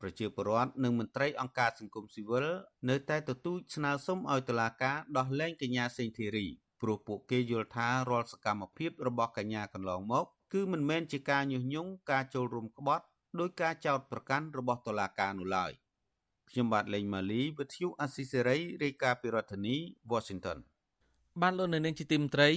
[0.00, 2.46] ប្រជាពលរដ្ឋនិងមន្ត្រីអង្គការសង្គមស៊ីវិល
[2.90, 6.46] នៅតែទទូចស្នើសុំឲ្យតុលាការដោះលែងកញ្ញាសេងធីរី
[6.82, 13.04] ព្រោះពួកគេយល់ថារាល់សកម្មភាពរបស់កញ្ញាកន្លងមក គឺមិនមែនជាការញុះញង់ការចូលរួមក្បត់
[13.40, 15.72] ដោយការចោទប្រកាន់របស់តុលាការនោះឡើយ
[16.50, 19.76] ខ្ញុំបាទលេងម៉ាលីវិទ្យុអស៊ីសេរីរាយការណ៍ពីរដ្ឋធានី
[20.12, 20.58] Washington
[21.42, 22.50] បានលោកនៅនាងជាទីមត្រី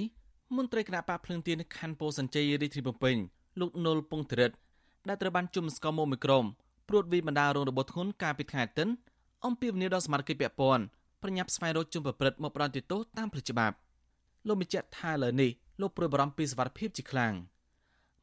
[0.58, 3.16] មន្ត្រីគណៈបកភ្លឹងទៀនខណ្ឌពោធិ៍សែនជ័យរាជធានីភ្នំពេញ
[3.60, 4.52] លោកនុលពងធរិត
[5.08, 6.46] ដែលត្រូវបានជុំស្គមមកមីក្រុម
[6.90, 8.94] ព្រួតវិបណ្ដារងរបបធ្ងន់កាលពីថ្ងៃអាទិត្យ
[9.46, 10.84] អំពីវិនិយោគដល់សមាជិកពាក់ព័ន្ធ
[11.22, 13.76] ប្រញាប់ស្វែងរកជនប្រព្រឹត្តមកផ្ដន្ទាទោសតាមផ្លូវច្បាប់
[14.48, 17.34] លោកបញ្ជាក់ថាលើនេះលោកព្រួយបារម្ភពីសវត្ថិភាពជាខ្លាំង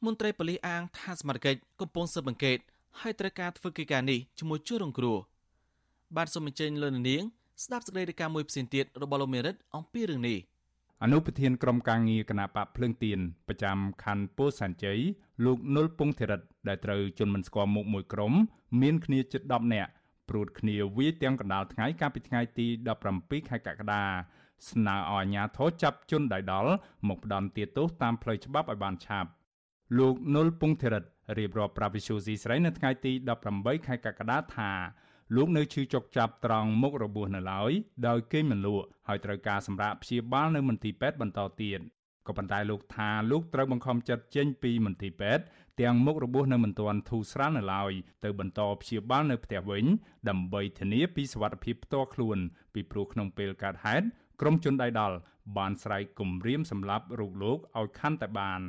[0.05, 2.57] មន្ត្រីប៉ូលីសអាងថាសមាជិកកំពុងស៊ើបអង្កេត
[2.99, 5.17] ហើយត្រូវការធ្វើកិច្ចការនេះជាមួយជួររងគ្រោះ
[6.15, 7.23] បានសូមអញ្ជើញលោកនាង
[7.63, 10.37] ស្ដាប់សេចក្តីរាយការណ៍មួយផ្សេងទៀតរបស់លោកមេរិតអំពីរឿងនេះ
[11.03, 14.99] អនុប្រធានក្រុមការងារគណៈបកភ្លើងទៀនប្រចាំខណ្ឌពោធិ៍សែនជ័យ
[15.45, 18.33] លោកនុលពងធិរិតដែលត្រូវជន់មិនស្គាល់មុខមួយក្រុម
[18.81, 19.91] មានគ្នាជិត10នាក់
[20.29, 22.67] ព្រួតគ្នាវាយទាំងកណ្ដាលថ្ងៃកាលពីថ្ងៃទី
[23.07, 24.03] 17ខែកក្កដា
[24.69, 26.71] ស្នើឲ្យអាជ្ញាធរចាប់ជនដៃដល់
[27.07, 29.29] មកផ្ដន់ទាទោសតាមផ្លូវច្បាប់ឲ្យបានឆាប់
[29.97, 31.03] លោកនុលពងធិរិត
[31.37, 33.11] រៀបរាប់ប្រាវិសុយស៊ីស្រីនៅថ្ងៃទី
[33.49, 34.71] 18ខែកក្កដាថា
[35.35, 37.71] លោកនៅឈឺចុកចាប់ត្រង់មុខរបួសនៅឡើយ
[38.07, 41.79] ដោយគេងមិនលក់ហើយត្រូវការសម្រាប់ព្យាបាលនៅមន្ទីរពេទ្យបន្តទៀត
[42.27, 45.43] ក៏ប៉ុន្តែលោកថាលោកត្រូវបង្ខំចិត្តចេញពីមន្ទីរពេទ្យ
[45.81, 47.91] ទាំងមុខរបួសនៅមិនទាន់ធូរស្រាលនៅឡើយ
[48.23, 49.85] ទៅបន្តព្យាបាលនៅផ្ទះវិញ
[50.29, 52.37] ដើម្បីធានាពីសុវត្ថិភាពផ្ទាល់ខ្លួន
[52.73, 54.05] ពីព្រោះក្នុងពេលកើតហេតុ
[54.41, 55.15] ក្រុមជនដៃដល់
[55.57, 58.61] បានស្រែកគំរាមសម្លាប់រូបលោកឲ្យខាន់តែបាន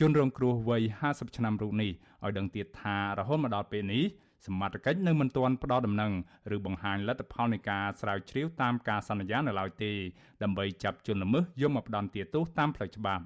[0.00, 1.90] ជនរងគ្រោះវ័យ50ឆ្នាំរូបនេះ
[2.24, 4.04] ឲ្យដឹងទៀតថារហូតមកដល់ពេលនេះ
[4.46, 6.12] សមត្ថកិច្ចនៅមិនទាន់ផ្ដល់ដំណឹង
[6.54, 9.92] ឬបង្ហាញលទ្ធផលនៃការស្រាវជ្រាវតាមការសន្យានៅឡើយទេ
[10.42, 13.24] ដើម្បីចាប់ជនល្មើសយកមកផ្ដន្ទាទោសតាមផ្លូវច្បាប់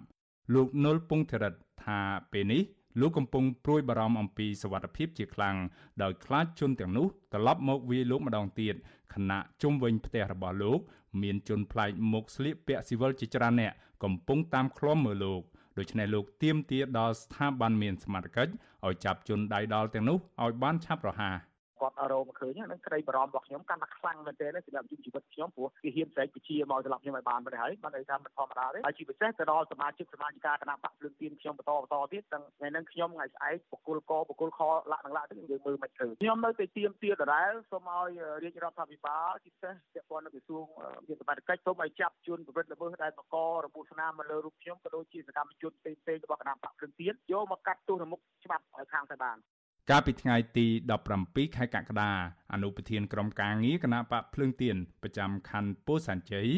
[0.55, 1.55] លោកនុលពងធរិត
[1.85, 1.99] ថា
[2.33, 2.63] ពេលនេះ
[3.01, 5.57] លោកកំពុងព្រួយបារម្ភអំពីសវត្ថិភាពជាខ្លាំង
[6.03, 8.75] ដោយខ្លាចជនទាំងនោះត្រឡប់មកវាយលោកម្ដងទៀត
[9.15, 10.81] ខណៈជុំវិញផ្ទះរបស់លោក
[11.23, 13.73] មានជនប្លែកមុខស្លៀកពាក់ស៊ីវិលជាច្រើនអ្នក
[14.05, 15.43] កំពុងតាមឃ្លាំមើលលោក
[15.79, 18.53] ដូច្នេះលោកទៀមទាដល់ស្ថាប័នមានសមត្ថកិច្ច
[18.87, 21.52] ឲ្យចាប់ជនដៃដល់ទាំងនោះឲ្យបានឆាប់រហ័ស
[21.83, 34.61] គាត់រកមកឃើញហ្នឹងក្តីបារម្ភរបស់ខ្ញុំកាន់តែខ្លាំងមែនទែនសម្រាប់ជីវិតខ្ញុំព្រោះគេហ៊ានស្រែកពជាមកសម្រាប់ខ្ញុំឲ្យបានមិនហើយបានន័យថាមិនធម្មតាទេហើយជាពិសេសទៅដល់សមាជិកសមាជិកាគណៈបកភ្លើងទៀនខ្ញុំបន្តបន្តទៀតទាំងថ្ងៃហ្នឹងខ្ញុំថ្ងៃស្អែកបកគលកបកគលខ
[34.93, 38.11] លាក់នឹងលាក់ទៅយើងមើលមិនឃើញខ្ញុំនៅតែទៀមទាដដែលសូមឲ្យ
[38.43, 40.65] រាជរដ្ឋាភិបាលជាពិសេសពាក់ព័ន្ធនឹងក្រសួង
[41.07, 49.39] មានសមត្ថកិច្ចសូមឲ្យចាប់ជនប្រព្រឹត្តល្មើសដែលបករបួសស្នាមមកលើរូបខ្ញុំក៏ដូចជាសកម្មជនផ្សេងៗរបស់គណៈបកភ្លើងទៀនយកមកកាត់ទោសនៅមុខច្បាប់ឲ្យខាងទៅបាន
[49.91, 50.67] កាលពីថ្ងៃទី
[51.11, 52.11] 17ខែកក្កដា
[52.53, 56.49] អនុប្រធានក្រុមការងារគណៈបកភ្លើងទៀនប្រចាំខណ្ឌពោធិ៍សែនជ័យ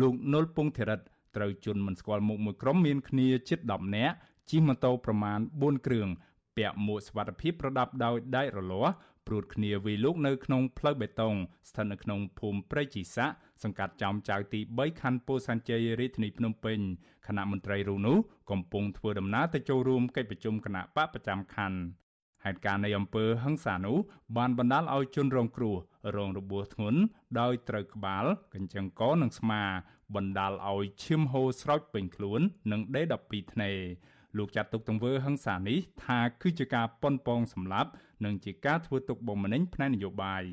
[0.00, 1.00] លោកនុលពងធិរិត
[1.36, 4.14] ត្រូវជន់មិនស្គាល់មុខមួយក្រុមមានគ្នាជិត10នាក់
[4.50, 6.08] ជិះម៉ូតូប្រមាណ4គ្រឿង
[6.56, 8.94] ពាក់មួកសុវត្ថិភាពប្រដាប់ដោយដែករលាស់
[9.26, 11.34] ព្រួតគ្នាវាយលោកនៅក្នុងផ្លូវបេតុង
[11.68, 16.78] ស្ថិតនៅក្នុងភូមិព្រៃជីសាក់សង្កាត់ចោមចៅទី3ខណ្ឌពោធិ៍សែនជ័យរាជធានីភ្នំពេញ
[17.26, 18.16] គណៈមន្ត្រីរូនោះ
[18.50, 22.03] កំពុងធ្វើដំណើរទៅចូលរួមកិច្ចប្រជុំគណៈបកប្រចាំខណ្ឌ
[22.44, 23.98] ហេតុការណ៍នៃអំពើហិង្សានោះ
[24.36, 25.76] បានបណ្ដាលឲ្យជនរងគ្រោះ
[26.16, 27.00] រងរបួសធ្ងន់
[27.40, 29.62] ដោយត្រូវក្បាលកញ្ចឹងកនិងស្មា
[30.14, 32.40] បណ្ដាលឲ្យឈាមហូរស្រោចពេញខ្លួន
[32.72, 33.70] និងដេ12ធ្នេ
[34.38, 37.90] លោកចាត់ទុកទង្វើហិង្សានេះថាគឺជាការប៉ុនប៉ងសម្លាប់
[38.24, 40.44] និងជាការធ្វើទុកបុកម្នេញផ្នែកនយោបាយ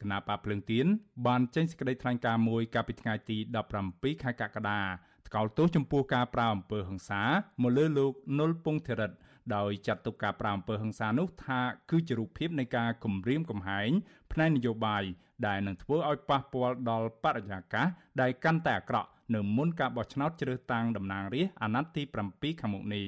[0.00, 0.86] គណៈបាភ្លើងទៀន
[1.26, 3.36] បានចេញសេចក្តីថ្លែងការណ៍មួយកាលពីថ្ងៃទី
[3.78, 4.80] 17ខែកក្កដា
[5.28, 7.22] ថ្កោលទោសចំពោះការប្រាអំពើហិង្សា
[7.62, 9.12] មកលើលោកនុលពងធិរិត
[9.56, 13.90] ដោយចាត់ទុកការប្រាអំពើហិង្សានោះថាគឺជារូបភាពនៃការគំរាមកំហែង
[14.32, 15.02] ផ្នែកនយោបាយ
[15.46, 17.86] ដែលនឹងធ្វើឲ្យប៉ះពាល់ដល់បរិយាកាស
[18.20, 22.02] ដែលកាន់តែអាក្រក់នៅមុនការបោះឆ្នោតជ្រើសតាំងតំណាងរាស្ត្រអាណត្តិទី
[22.32, 23.06] 7ខាងមុខនេះ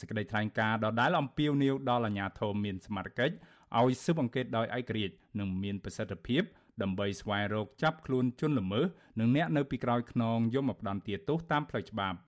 [0.00, 3.34] សេចក្តីថ្លែងការណ៍ដដែលអំពាវនាវដល់អាជ្ញាធរមានសមត្ថកិច្ច
[3.78, 6.42] ឲ្យស៊ើបអង្កេតដោយឯករាជ្យនិងមានប្រសិទ្ធភាព
[6.82, 8.86] ដើម្បីស្វែងរកចាប់ខ្លួនជនល្មើស
[9.20, 12.18] និងអ្នកនៅពីក្រោយខ្នងយកមកផ្ដន្ទាទោសតាមផ្លូវច្បាប់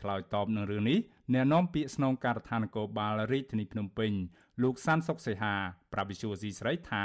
[0.00, 0.98] ឆ្លើយតបនឹងរឿងនេះ
[1.34, 4.12] អ្នកនាំពាក្យស្នងការដ្ឋាននគរបាលរាជធានីភ្នំពេញ
[4.62, 5.54] លោកសានសុកសីហា
[5.92, 7.04] ប្រាប់វិសុវស៊ីស្រីថា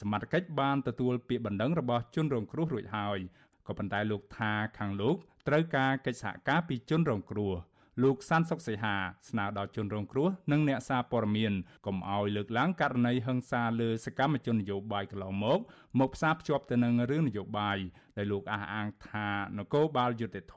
[0.00, 3.18] សមត្ថកិច្ចបានទទួលពាក្យបណ្ដឹងរបស់ជនរងគ្រោះរួចហើយ
[3.66, 5.16] ក៏ប៉ុន្តែលោកថាខាងលោក
[5.48, 7.54] ត្រូវការកិច្ចសហការពីជនរងគ្រោះ
[8.02, 8.94] លោកសានសុកសីហា
[9.28, 11.52] ស្នើដល់ជនរងគ្រោះនិងអ្នកសារព័ត៌មាន
[11.86, 15.60] កុំឲ្យលើកឡើងករណីហិង្សាលើសកម្មជននយោបាយកន្លងមក
[16.00, 17.78] មកផ្សារភ្ជាប់ទៅនឹងរឿងនយោបាយ
[18.16, 20.56] ដែលលោកអះអាងថានគរបាលយុតិធធ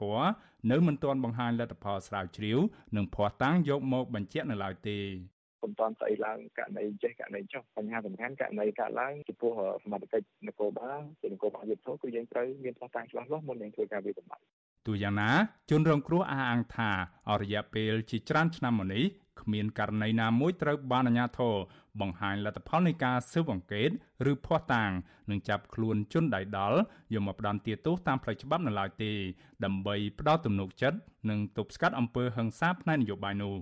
[0.70, 2.58] នៅមិនទាន់បង្ហាញលទ្ធផលស្រាវជ្រាវ
[2.96, 4.98] និងភ័ស្តុតាងយកមកបញ្ជាក់នៅឡើយទេ
[5.62, 9.52] ពុំតាន់ស្អីឡើងករណីចេះករណីចុះបញ្ហាសំខាន់ករណីកើតឡើងចំពោះ
[9.84, 15.30] សមត្ថកិច្ចនគរបាលជានគរបាលយុទ្ធធគឺយើងត្រូវមានផ្ោះតាំងច្បាស់លាស់មុននឹងធ្វើការវិភាគ ទោះយ៉ាងណា
[15.70, 16.90] ជនរងគ្រោះអះអាងថា
[17.30, 19.04] អរយៈពេលជាច្រើនឆ្នាំមកនេះ
[19.40, 21.54] គ្មានករណីណាមួយត្រូវបានអាជ្ញាធរ
[22.00, 23.90] បង្ហាញលទ្ធផលនៃការស៊ើបអង្កេត
[24.30, 24.90] ឬភ័ស្តុតាង
[25.30, 26.78] និងចាប់ខ្លួនជនដៃដល់
[27.14, 29.12] យកមកផ្ដន្ទាទោសតាមផ្លូវច្បាប់នៅឡើយទេ
[29.64, 30.98] ដើម្បីផ្ដល់ទំនុកចិត្ត
[31.30, 33.54] និងទប់ស្កាត់អំពើហិង្សាផ្នែកនយោបាយនោះ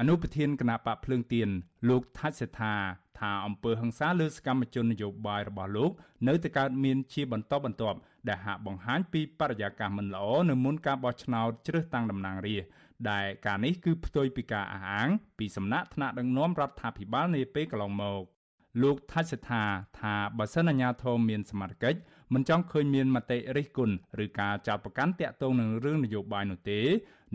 [0.00, 1.48] អនុប្រធានគណៈបកភ្លើងទៀន
[1.88, 2.74] លោកថាច់សេដ្ឋា
[3.18, 5.90] ថាអង្គើហឹង្សាលើសកម្មជននយោបាយរបស់លោក
[6.28, 12.70] នៅតែកើតមានជាបន្តបន្ទាប់ ដែលហាក់បង្ហាញពីបរិយាកាសមិនល្អនៅមុនការបោះឆ្នោតជ្រើសតាំងតំណាងរាស្ត្រ
[13.10, 15.08] ដែលការនេះគឺផ្ទុយពីការអះអាង
[15.38, 18.22] ពីសំណាក់ថ្នាក់ដឹកនាំរដ្ឋាភិបាលនាពេលកន្លងមក
[18.82, 19.64] លោកថាច់សេដ្ឋា
[20.00, 21.98] ថាបើសិនអាជ្ញាធរមានសមត្ថកិច្ច
[22.34, 26.80] មិនចង់ឃើញមានមតិរិះគន់ឬការចោទប្រកាន់តាក់ទងនឹងរឿងនយោបាយនោះទេ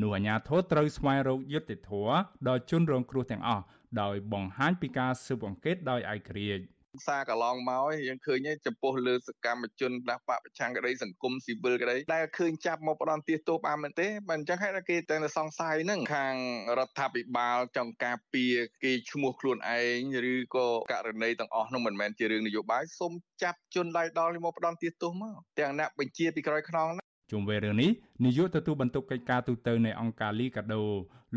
[0.01, 2.15] នោះអាជ្ញាធរត្រូវស្វែងរកយុត្តិធម៌
[2.47, 3.63] ដល់ជនរងគ្រោះទាំងអស់
[4.01, 6.63] ដោយបង្ហាញពីការស៊ើបអង្កេតដោយឯករាជ្យ។
[7.07, 16.35] សារកន្លងមកយើងឃើញចំពោះលើសកម្មជនផ្ដាស់បកប្រឆាំងក្តីសង្គមស៊ីវិលក្តីដែលឃើញចាប់មកផ្ដន់ទាទោសបានមែនទេបើអញ្ចឹងហេតុតែគេតែសង្ស័យហ្នឹងខាង
[16.77, 19.79] រដ្ឋាភិបាលចង់ការពារគេឈ្មោះខ្លួនឯ
[20.13, 26.89] ងឬក៏ករណីទាំងអស់នោះមិនមែនជារឿងនយោបាយសូមចាប់ជនដៃដល់មកផ្ដន់ទាទោសមកទាំងអ្នកបញ្ជាពីក្រោយខ្នង
[27.30, 27.90] ជុំវិញរឿងនេះ
[28.24, 30.82] នាយកទទួលបន្ទុកកិច្ចការទូតនៃអង្គការលីកាដូ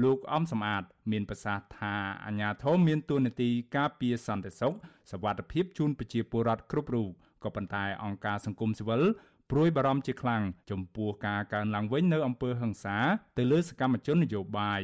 [0.03, 1.95] លោកអំសំអាត មានប្រសាសន៍ថា
[2.25, 4.73] អាញាធមមានទួនាទីការពារសន្តិសុខ
[5.11, 7.09] សวัสดิភាពជូនប្រជាពលរដ្ឋគ្រប់រូប
[7.43, 9.03] ក៏ប៉ុន្តែអង្គការសង្គមស៊ីវិល
[9.51, 12.97] ព្រួយបារម្ភជាខ្លាំងចំពោះការកើនឡើងវិញនៅអំពើហិង្សា
[13.37, 14.81] ទៅលើសកម្មជននយោបាយ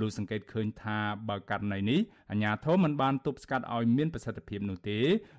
[0.00, 2.00] លោកសង្កេតឃើញថាបើករណីនេះ
[2.30, 4.98] អាជ្ញាធរមិនបានទប់ស្កាត់ឲ្យមានប្រសិទ្ធភាពនោះទេ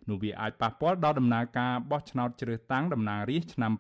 [0.10, 3.72] នោះវាអាចប៉ះពាល់ដល់ដំណើរការបោះឆ្នោតជ្រើសតាំងតំណាងរាស្ត្រឆ្នាំ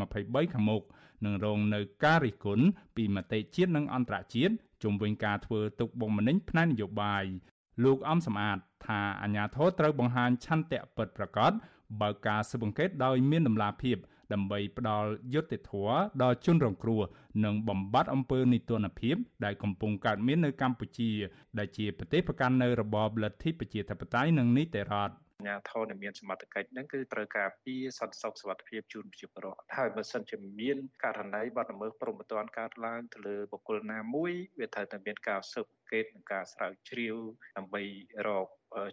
[0.00, 0.82] 2023ខាងមុខ
[1.24, 2.66] នឹងរងនៅការរិះគន់
[2.96, 7.24] ពីមតិជាតិនិងអន្តរជាតិជុំវិញការធ្វើទុកបុកម្នេញផ្នែកនយោបាយ
[7.84, 11.52] លោកអំសំអាតថាអាញាធរត្រូវបង្ហាញឆន្ទៈពិតប្រាកដ
[12.00, 13.96] បើកការស៊ើបអង្កេតដោយមានដំណាភាព
[14.32, 17.02] ដើម្បីផ្ដល់យុត្តិធម៌ដល់ជនរងគ្រោះ
[17.44, 21.10] និងបំបត្តិអំពើនីតិរដ្ឋភាពដែលកំពុងកើតមាននៅកម្ពុជា
[21.58, 37.16] ដែលជាប្រទេសប្រកាន់នៅរបបលទ្ធិប្រជាធិបតេយ្យនិងនីតិរដ្ឋ អាញាធរដែលមានសមត្ថកិច្ចហ្នឹងគឺត្រូវការពីសន្តិសុខសុវត្ថិភាពជូនប្រជាពលរដ្ឋហើយបើសិនជាមានករណីបាត់ល្មើសព្រំប្រទានកើតឡើងទៅលើបុគ្គលណាមួយវាត្រូវតែមានការស៊ើបអង្កេតនិងការស្រាវជ្រាវ
[37.56, 37.82] ដើម្បី
[38.26, 38.46] រក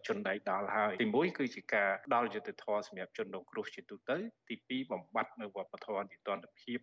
[0.08, 4.56] ជនដៃដល់ហើយទី1គឺជាការដល់យុត្តិធម៌សម្រាប់ជនរងគ្រោះជាទូទៅទី
[4.86, 6.80] 2បំបត្តិនៅវប្បធម៌នីតិរដ្ឋភាព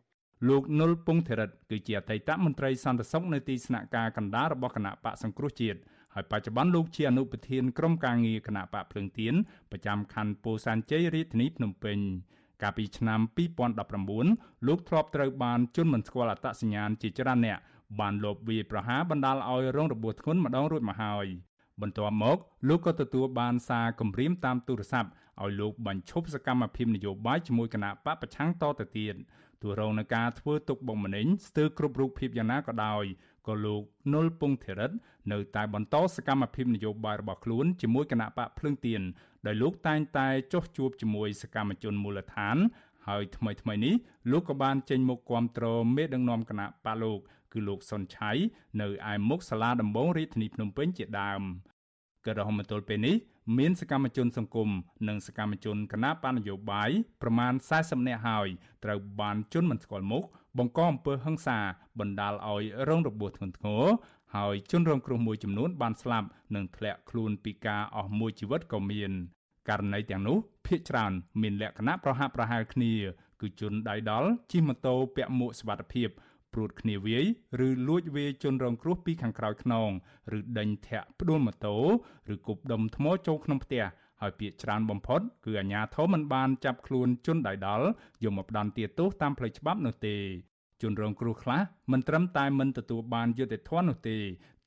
[0.48, 5.78] លោកនុលពងធរិតគឺជាអតីតមន្ត្រីសន្តិសុខនៅទីស្នាក់ការកណ្ដាលរបស់គណៈបកសង្គ្រោះជាតិ
[6.14, 9.34] ហើយបច្ចុប្បន្នលោកជាអនុប្រធានក្រុមការងារគណៈបកភ្លើងទៀន
[9.70, 11.98] ប្រចាំខណ្ឌពោធិ៍សែនជ័យរាជធានីភ្នំពេញ
[12.62, 13.20] កាលពីឆ្នាំ
[13.94, 17.58] 2019លោកធ្លាប់ត្រូវបានជន់មិនស្គាល់អត្តសញ្ញាណជាច្រើនអ្នក
[18.00, 21.26] បានលបវាយប្រហារបណ្ដាលឲ្យរងរបួសធ្ងន់ម្ដងរួចមកហើយ
[21.82, 25.10] បន្ទាប់មកលោកក៏ទទួលបានសារគម្រាមតាមទូរស័ព្ទ
[25.42, 29.14] ឲ្យលោកបញ្ឈប់សកម្មភាពនយោបាយជាមួយគណៈបកប្រឆាំងតទៅទៀត
[29.62, 33.04] ទោះរងនឹងការធ្វើទុកបុកម្នេញស្ទើរគ្រប់រូបភាពយ៉ាងណាក៏ដោយ
[33.48, 34.90] ក៏លោកនុលពងធរិត
[35.32, 39.02] នៅតែបន្តសកម្មភាពនយោបាយរបស់ខ្លួនជាមួយគណៈបកភ្លឹងទៀន
[39.46, 42.56] ដោយលោកតែងតែចុះជួបជាមួយសកម្មជនមូលដ្ឋាន
[43.06, 43.94] ហើយថ្មីថ្មីនេះ
[44.30, 47.18] លោកក៏បានចេញមុខគាំទ្រមេដឹកនាំគណៈបកលោក
[47.52, 48.30] គឺលោកសុនឆៃ
[48.80, 51.42] នៅឯមុខសាលាដំបងរាជធានីភ្នំពេញជាដើម
[52.26, 53.16] ក៏រហូតមកទល់ពេលនេះ
[53.58, 54.70] មានសកម្មជនសង្គម
[55.08, 56.90] និងសកម្មជនគណៈបណ្ឌនយោបាយ
[57.22, 58.48] ប្រមាណ40នាក់ហើយ
[58.84, 60.24] ត្រូវបានជន់មិនស្គាល់មុខ
[60.58, 61.58] បង្កអំពើហិង្សា
[62.00, 63.84] បណ្ដាលឲ្យរងរបួសធ្ងន់ធ្ងរ
[64.36, 69.12] ហើយជនរងគ្រោះមួយចំនួនបានស្លាប់និងធ្លាក់ខ្លួនពីការអស់មួយជីវិតក៏មាន
[69.68, 70.36] ករណីទាំងនោះ
[70.66, 71.12] ភ្នាក់ច្រើន
[71.42, 72.92] មានលក្ខណៈប្រហាក់ប្រហែលគ្នា
[73.40, 76.08] គឺជនដៃដល់ជិះម៉ូតូពាក់មួកសុវត្ថិភាព
[76.52, 77.24] ព្រួតគ្នាវាយ
[77.66, 79.90] ឬលួចវាយជនរងគ្រោះពីខាងក្រោយខ្នង
[80.38, 81.76] ឬដេញធាក់ផ្ដួលម៉ូតូ
[82.34, 83.84] ឬគប់ដុំថ្មចូលក្នុងផ្ទះ
[84.24, 87.86] ហើយពាក្យច្រើនបំផុតគឺអាជ្ញាធរមិនបានចាប់ខ្លួនជនដៃដល់
[88.24, 90.16] យកមកផ្ដន្ទាទោសតាមផ្លូវច្បាប់នោះទេ
[90.82, 91.60] ជនរងគ្រោះខ្លះ
[91.92, 94.18] មិនត្រឹមតែមិនទទួលបានយុត្តិធម៌នោះទេ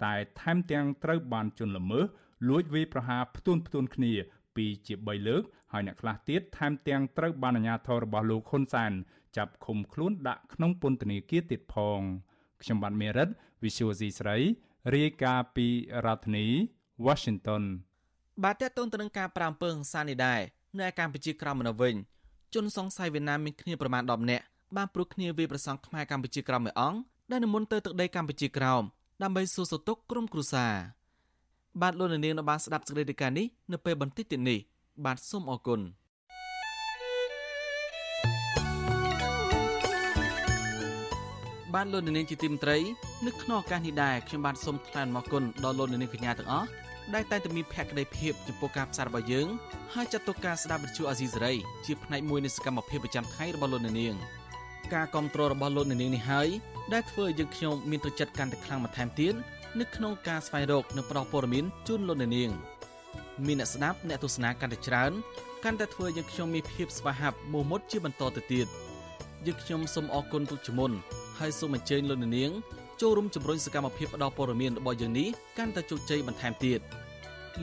[0.04, 2.06] តែថែមទាំងត្រូវបានជន់ល្មើស
[2.50, 4.14] លួចវាយប្រហារផ្ទួនផ្ទួនគ្នា
[4.56, 5.44] ពីជា3លើក
[5.74, 8.92] ហើយអ្នកខ្លះទៀតថែមទាំងត្រូវបានអាជ្ញាធររបស់លោកហ៊ុនសែន
[9.38, 12.00] ចាប់ឃុំខ្លួនដាក់ក្នុងពន្ធនាគារទៀតផង
[12.62, 13.30] ខ្ញុំបាទមេរិត
[13.64, 14.38] Visual C ស្រី
[14.96, 15.68] រាយការណ៍ពី
[16.06, 16.48] រដ្ឋធានី
[17.06, 17.64] Washington
[18.44, 20.42] បាទតើតើទៅនឹងការប្រាំពើហិង្សានេះដែរ
[20.80, 21.96] នៅកម្ពុជាក្រៅមកវិញ
[22.54, 24.44] ជនសង្ស័យវៀតណាមមានគ្នាប្រមាណ10នាក់
[24.78, 27.00] បានព្រួតគ្នាវាប្រសង់ខ្មែរកម្ពុជាក្រោមមួយអង្គ
[27.32, 28.84] ដែលនិមន្តទៅទឹកដីកម្ពុជាក្រោម
[29.24, 30.74] ដើម្បីសួរសុខទុក្ខក្រុមគ្រួសារ
[31.82, 34.60] បាទលោកនាងនៅបានស្ដាប់សេចក្តីរាយការណ៍នេះនៅពេលបន្តិចទៀតនេះ
[35.06, 35.82] បាទសូមអរគុណ
[41.74, 42.78] បាទលោកនាងជាទីមត្រី
[43.26, 49.48] នៅក្នុងឱកាសនេះដែរខ្ញុំបាទសូមថ្លែងអំណរគុណដល់លោកនាងកញ្ញាទាំងអស់ ដែលតែងតែមានភក្ដីភាពចំពោះការផ្សាយរបស់យើង
[49.94, 51.54] ហើយចាត់ទុកការស្ដាប់វិទ្យុអាស៊ីសេរី
[51.86, 54.16] ជាផ្នែកមួយនៃសកម្មភាពប្រចាំថ្ងៃរបស់លោកនាង
[54.94, 56.48] ការគ្រប់គ្រងរបស់លោកនាងនេះហើយ
[56.94, 59.34] ដែលធ្វើឲ្យយើងខ្ញុំមានទឹកចិត្តកាន់តែខ្លាំងបន្ថែមទៀត
[59.80, 62.52] នៅក្នុងការស្វែងរកនិងផ្តល់ព័ត៌មានជូនលោកនាង
[63.46, 65.12] មានអ្នកស្ដាប់អ្នកទស្សនាកាន់តែច្រើន
[65.64, 68.68] កាន់តែធ្វើឲ្យយើងខ្ញុំមានភាពស្វាហាប់មោះមុតជាបន្តទៅទៀត
[69.46, 70.92] យើងខ្ញុំសូមអរគុណទុកជាមុន
[71.40, 72.52] ហើយសូមអញ្ជើញលោកនាង
[73.02, 76.80] ចូលរួមជំរុញសកម្មភាពផ្តល់ព័ត៌មានរបស់យើងនេះកាន់តែជោគជ័យបន្ថែមទៀត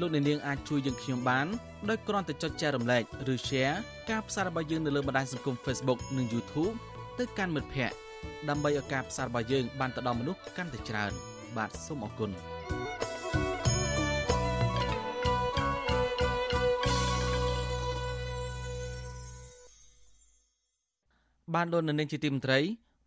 [0.01, 1.47] លោកអ្នកនាងអាចជួយយើងខ្ញុំបាន
[1.88, 3.77] ដោយគ្រាន់តែចុចចែករំលែកឬ Share
[4.11, 6.75] ការផ្សាយរបស់យើងនៅលើបណ្ដាញសង្គម Facebook និង YouTube
[7.18, 7.97] ទៅកាន់មិត្តភ័ក្តិ
[8.49, 11.12] ដើម្បីឲ្យការផ្សាយរបស់យើងបានទៅដល់មនុស្សកាន់តែច្រើន
[11.57, 12.31] បាទសូមអរគុណ
[21.55, 22.61] បានលោកនៅនាងជាទីមន្ត្រី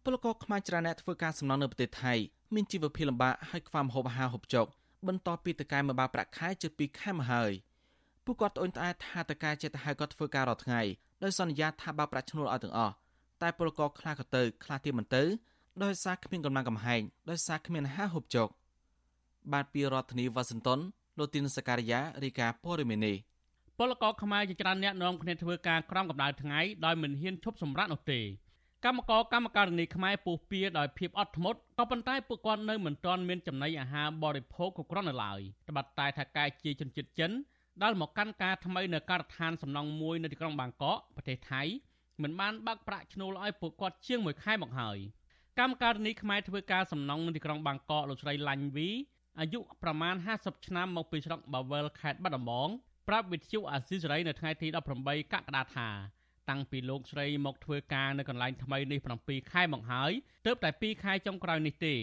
[0.09, 2.13] ពលករខ្មែរច្រើនអ្នកធ្វើការសំណង់នៅប្រទេសថៃ
[2.55, 4.65] មានជីវភាពលំបាកហើយខ្វះម្ហូបអាហារហូបចុក
[5.07, 7.51] បន្ទាប់ពីតកែមកបាប្រាក់ខែជិត2ខែមកហើយ
[8.25, 10.81] ពួកគាត់ត្អូញត្អែថាតកែចិត្តទៅហៅគាត់ធ្វើការរាល់ថ្ងៃ
[11.23, 12.93] ដោយសន្យាថាបើប្រាក់ឈ្នួលឲ្យទាំងអស់
[13.41, 15.23] តែពលករខ្លះក៏ទៅខ្លះទៀតមិនទៅ
[15.83, 18.47] ដោយសារគ្មានកម្លាំងកំហែងដោយសារគ្មានអាហារហូបចុក
[19.53, 20.79] បាទពីរដ្ឋធានីវ៉ាស៊ីនតោន
[21.17, 23.13] លោកទីនសការីយ៉ារីកាព័រមីនី
[23.77, 28.19] ពលករខ្មែរជាច្រើនអ្នកនាំគ្នាធ្វើការក្រោមកម្ដៅថ្ងៃដោយមិនហ៊ានឈប់សម្រាកនោះទេ
[28.85, 37.31] កម្មករកម្មការិនីខ្មែរពុះពៀដោយភាពអត់ធ្មត់ក៏ប៉ុន្តែពួកគាត់នៅមិនទាន់មានចំណីអាហារបរិភោគគ្រប់គ្រាន់នៅឡើយត្បិតតែថាកាយជាជនជាតិចិន
[37.83, 41.61] ដែលមកកាន់ការថ្មីនៅការដ្ឋានសំណង់មួយនៅទីក្រុងបាងកកប្រទេសថៃ
[42.21, 44.97] មិនបានបើកប្រាក់ឈ្នួលឲ្យពួកគាត់ជាង1ខែមកហើយ
[45.59, 48.89] កម្មការិនីខ្មែរធ្វើការសំណង់នៅទីក្រុងបាងកកលោកស្រីឡាញ់វី
[49.39, 52.69] អាយុប្រមាណ50ឆ្នាំមកពីស្រុកបាវិលខេត្តបាត់ដំបង
[53.07, 54.67] ប្រាប់វិទ្យុអាស៊ីសេរីនៅថ្ងៃទី
[55.01, 55.89] 18កក្កដាថា
[56.49, 60.12] តាំងពីលោកស្រីមកធ្វើការនៅកន្លែងថ្មីនេះ7ខែមកហើយ
[60.45, 61.95] ទើបតែ2ខែចុងក្រោយនេះទេ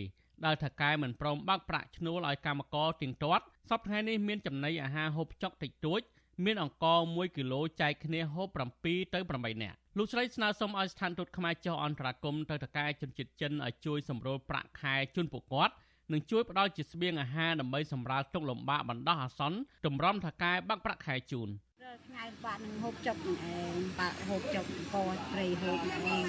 [0.44, 6.00] ដែលថកែមិនព្រមបើកប្រាក់ឈ្នួលឲ្យកម្មករទៀងទាត់សប្តាហ៍នេះមានចំណីអាហារហូបចុកតិចតួច
[6.44, 8.48] មានអង្ករ1គីឡូចែកគ្នាហូប
[8.80, 15.74] 7ទៅ8នាក់លោកស្រីស្នើសុំឲ្យស្ថានទូតខ្មែរចុះអន្តរាគមន៍ទៅតកែជនជាតិចិនឲ្យជួយសម្រួលប្រាក់ខែជូនពួកគាត់
[16.12, 21.48] និងជួយផ្ដល់ជាស្បៀងអាហារដើម្បីសម្រាលទុក្ខលំបាកបណ្ដោះអាសន្នទម្រាំថកែបាក់ប្រាក់ខែជូន
[21.84, 24.94] ថ្ងៃបាក់នឹងហូបចុកនឹងឯងបាក់ហូបចុកក
[25.32, 26.26] ព្រៃហូបនឹងឯង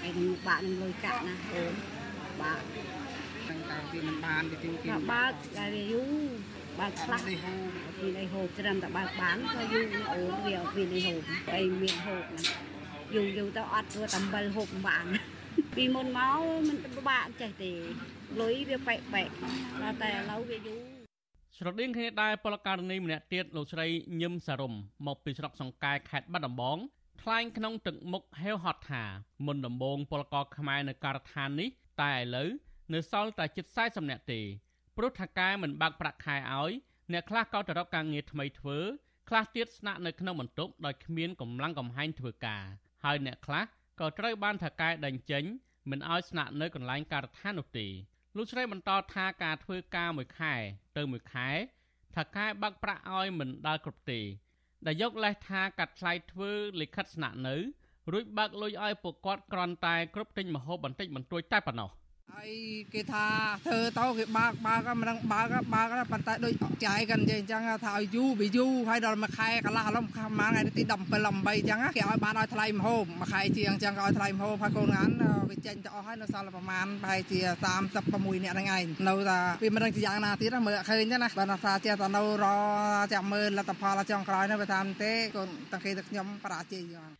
[0.00, 1.74] ហើយនឹងបាក់នឹងលុយកាក់ណាអូន
[2.42, 2.64] បាក់
[3.48, 6.12] តាំងតែវាមិនបានវាទីទីបាក់តែវាយូរ
[6.78, 11.22] បាក់ខ្លះនេះហូបពីនេះហូបត្រឹមតែបាក់បានក៏យូរអូនវាពីនេះហូប
[11.54, 12.42] អីមានហូបណា
[13.14, 15.06] យូរយូរទៅអត់ធ្វើតំបិលហូបបាន
[15.76, 17.72] ពីមុនមកមិនពិបាកចេះទេ
[18.40, 19.28] លុយវាបែកបែក
[20.02, 20.89] តែឥឡូវវាយូរ
[21.62, 23.86] ស្រដៀងគ្នាដែរពលករនីម្នាក់ទៀតលោកស្រី
[24.20, 24.72] ញឹមសារំ
[25.06, 26.78] មកពីស្រុកសង្កែខេត្តបាត់ដំបង
[27.22, 29.04] ថ្លែងក្នុងទឹកមុខហេវហត់ថា
[29.46, 31.68] មុនដំបូងពលករខ្មែរនៅការដ្ឋាននេះ
[32.02, 32.48] តែឥឡូវ
[32.94, 34.40] នៅសល់តែជិត40នាក់ទេ
[34.96, 36.72] ព្រោះថាកែមិនបើកប្រាក់ខែឲ្យ
[37.12, 38.78] អ្នកខ្លះក៏ទៅរកការងារថ្មីធ្វើ
[39.28, 42.64] ខ្លះទៀតស្នាក់នៅក្នុងបន្ទប់ដោយគ្មានកម្លាំងកំហែងធ្វើការ
[43.04, 43.64] ហើយអ្នកខ្លះ
[44.00, 45.44] ក៏ត្រូវបានថាកែដេញចេញ
[45.90, 47.86] មិនឲ្យស្នាក់នៅកន្លែងការដ្ឋាននោះទេ
[48.36, 50.54] លោកស្រីបន្តថាការធ្វើការមួយខែ
[50.96, 51.48] ទៅមួយខែ
[52.14, 54.20] ថាកែបើកប្រាក់ឲ្យមិនដល់គ្រប់ទេ
[54.86, 57.56] ដែលយកលេសថាកាត់ថ្លៃធ្វើលិខិតស្នាក់នៅ
[58.12, 61.90] រួចបើកលុយឲ្យពួកគាត់គ្រាន់តែគ្រប់ទិញម្ហូបបន្តិចបន្តួចតែប៉ុណ្ណោះ
[62.36, 62.52] ហើយ
[62.94, 63.26] គេថា
[63.66, 66.54] ធ្វើទៅគេបើកបើកមិនដឹងបើកបើកប៉ុន្តែដូច
[66.86, 75.08] ចាយกันអញ្ចឹងថាឲ្យយូរវាយូរហើយដល់មួយខែកន្លះឥឡូវប្រហែលថ្ងៃទី17 18អញ្ចឹងគេឲ្យបានឲ្យថ្លៃម្ហូបមួយខែជាងអញ្ចឹងក៏ឲ្យថ្លៃម្ហូបហើយកូនងាន
[75.50, 77.40] វាចេញទៅអស់ហើយនៅសល់ប្រហែលប្រហែលជា
[77.92, 82.46] 36នាក់ហ្នឹងឯងនៅថាវាមិនដឹងជាយ៉ាងណាទៀតមើលឃើញទេណាបើថាចេះតែនៅរ
[83.12, 87.10] ចាំមើលលទ្ធផលចុងក្រោយនោះវាថាទេកូនតាំងគេទៅខ្ញុំបរាជ័យយ៉ាង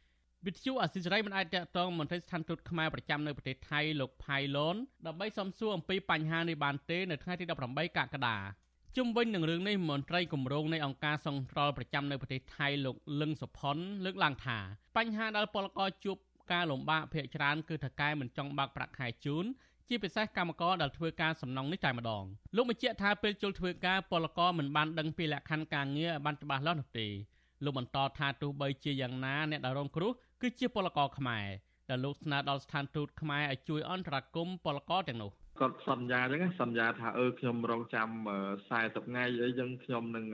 [0.47, 4.77] វិទ្យុអសិរ័យមិនអាចតកតងមន្ត្រីស្ថានទូតខ្មែរប្រចាំនៅប្រទេសថៃលោកផៃឡុន
[5.07, 8.37] ដើម្បីសំសួរអំពីបញ្ហានេះបានទេនៅថ្ងៃទី18កក្កដា
[8.97, 14.59] ជុំវិញនឹងរឿងនេះមន្ត្រីគម្រោងនៃអង្គការសង្គ្រោះប្រចាំនៅប្រទេសថៃលោកលឹងសុផុនលើកឡើងថា
[14.97, 16.17] បញ្ហាដែលពលករជួប
[16.53, 19.45] ការលំបាកភាគច្រើនគឺថកែមិនចង់បើកប្រាក់ខែជូន
[19.89, 22.25] ជាពិសេសកម្មករដែលធ្វើការសំណង់នេះតែម្ដង
[22.57, 27.09] លោកបញ្ជាក់ថាពេលចូលធ្វើការពលករមិនបានដឹងពីលក្ខខណ្ឌការងារឲ្យបានច្បាស់លាស់នោះទេ
[27.65, 31.47] លោកបន្តថាទោះបីជាយ៉ាងណាអ្នកដែលរងគ្រោះ គឺជាពលករខ្មែរ
[31.91, 38.09] ដែលលោកស្នើដល់ស្ថានទូតខ្មែរឲ្យជួយអន្តរាគមន៍ពលករទាំងនោះគាត់សន្យាអញ្ចឹងសន្យាថាអឺខ្ញុំរងចាំ
[38.59, 40.27] 40ថ្ងៃអីចឹងខ្ញុំនឹង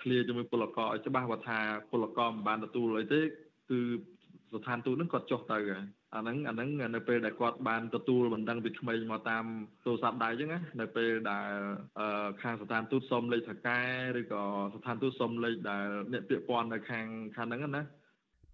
[0.00, 1.58] ឃ្លាជាមួយពលករឲ្យច្បាស់ថា
[1.90, 3.80] ពលករមិនបានទទួលអីទេគឺ
[4.52, 5.58] ស្ថានទូតហ្នឹងគាត់ចុះទៅ
[6.14, 9.44] អាហ្នឹងអាហ្នឹងនៅពេលដែលគាត់បានទទួលបណ្ដឹងពីក្មេងមកតាម
[9.84, 11.52] ទូរស័ព្ទដៃអញ្ចឹងណានៅពេលដែល
[12.42, 13.80] ខាងស្ថានទូតសុំលេខថកែ
[14.18, 14.42] ឬក៏
[14.74, 17.82] ស្ថានទូតសុំលេខដែលអ្នកពាក្យព័ន្ធនៅខាងខាងហ្នឹងណា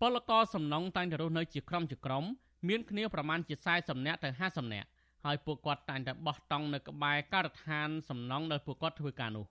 [0.00, 2.24] ពលករសំណង់តែងតែរស់នៅជាក្រុមជាក្រុម
[2.68, 4.88] មានគ្នាប្រមាណជា40នាក់ទៅ50នាក់
[5.24, 9.46] ហើយពួកគាត់តែងតែបោះតង់នៅក្បែរការដ្ឋានសំណង់ដែលពួកគាត់ធ្វើការនោះ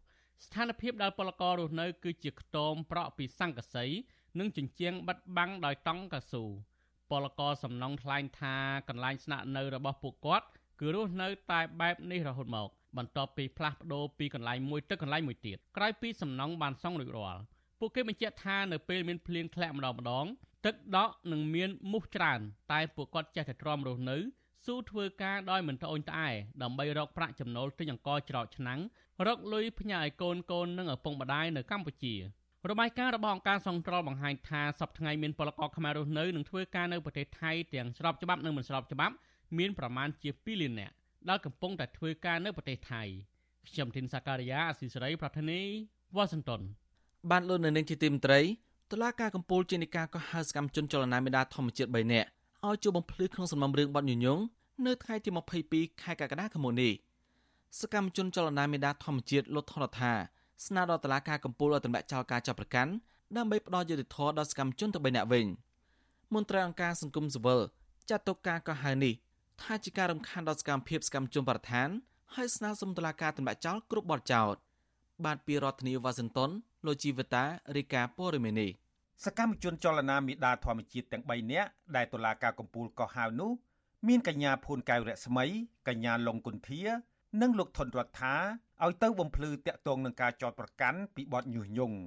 [0.45, 3.85] ស្ថានភាពដែលពលកររស់នៅ គឺជាខ្ទមប្រក់ពីសង្កសី
[4.39, 6.43] និងជញ្ជាំងបិទបាំងដោយតង់កៅស៊ូ
[7.09, 8.55] ពលករសំណង់ថ្លែងថា
[8.89, 10.47] កន្លែងស្នាក់នៅរបស់ពួកគាត់
[10.79, 17.41] គឺរស់នៅតែបែបនេះរហូតមកបន្ទាប់ពីផ្លាស់ប្ដូរពីកន្លែងមួយទៅកន្លែងមួយទៀតក្រោយពីសំណង់បានសង់រួចរាល់
[17.85, 20.25] ពួកគេបញ្ជាក់ថានៅពេលមានភ្លៀងធ្លាក់ម្ដងម្ដង
[20.65, 22.39] ទឹកដក់នឹងមានមូសច្រើន
[22.71, 24.17] តែពួកគាត់ចេះតែទ្រាំរស់នៅ
[24.65, 26.29] ស៊ូធ្វើការដោយមិនត្អូញត្អែ
[26.63, 28.79] ដើម្បីរកប្រាក់ចំណូលទិញអង្ករច្រកឆ្នាំង
[29.27, 32.15] រកលុយផ្ញើឲ្យកូនកូននិងឪពុកម្ដាយនៅកម្ពុជា
[32.69, 39.15] របាយការណ៍របស់អង្គការសង្គ្រោះបង្ហាញថាសប្តាហ៍ថ្ងៃមានពលករខ្មែររស់នៅនិងធ្វើការនៅប្រទេសថៃទាំងស្របច្បាប់និងមិនស្របច្បាប់
[39.57, 40.93] មានប្រមាណជា2លាននាក់
[41.29, 43.03] ដែលកំពុងតែធ្វើការនៅប្រទេសថៃ
[43.69, 45.61] ខ្ញុំធីនសាការីយ៉ាអស៊ីសេរីប្រធានី
[46.15, 46.61] វ៉ាស៊ីនតោន
[47.31, 48.41] បានលោកនៅនឹងជាទីមន្ត្រី
[48.91, 52.27] តុលាការកំពូលជានិកាកោះហៅសកម្មជនចលនាមេដាធម្មជាតិ3នាក់
[52.67, 54.39] ឲ្យជួបបំភ្លឺក្នុងសំណុំរឿងបទញុយញង
[54.85, 55.29] នៅថ្ងៃទី
[55.65, 56.91] 22ខែកក្កដាឆ្នាំនេះ
[57.79, 60.11] សកម្មជនចលនាមេដាធម្មជាតិលោកថនថា
[60.65, 62.91] ស្នើដល់តុលាការកំពូលឲ្យទម្លាក់ចោលការចាប់ប្រកាន់
[63.37, 65.45] ដើម្បីផ្ដល់យុត្តិធម៌ដល់សកម្មជនទាំង3នាក់វិញ
[66.33, 67.61] មន្ត្រីអង្គការសង្គមស៊ីវិល
[68.09, 69.13] ចាត់ទុកការកោះហៅនេះ
[69.61, 71.89] ថាជាការរំខានដល់សកម្មភាពសកម្មជនបរិស្ថាន
[72.35, 74.55] ហើយស្នើសុំតុលាការទម្លាក់ចោលគ្រប់បទចោទ
[75.25, 76.51] បាទពីរដ្ឋធានីវ៉ាស៊ីនតោន
[76.85, 77.43] លោកជីវតា
[77.75, 78.67] រីកាព័រមេនី
[79.25, 83.51] សកម្មជនចលនាមេដាធម្មជាតិទាំង3នាក់ដែលតុលាការកំពូលកោះហៅនោះ
[84.07, 85.45] មានកញ្ញាភួនកៅរស្មី
[85.87, 86.81] កញ្ញាលងគុន្ធា
[87.41, 88.35] និងលោកថនរដ្ឋា
[88.83, 91.97] ឲ្យទៅបំភ្លឺតាក់ទងនឹងការចោទប្រកាន់ពីបទញុះញង់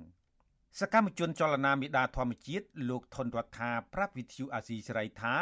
[0.80, 5.36] សកម្មជនចលនាមេដាធម្មជាតិលោកថនរដ្ឋាប្រាប់វិទ្យុអាស៊ីសេរីថា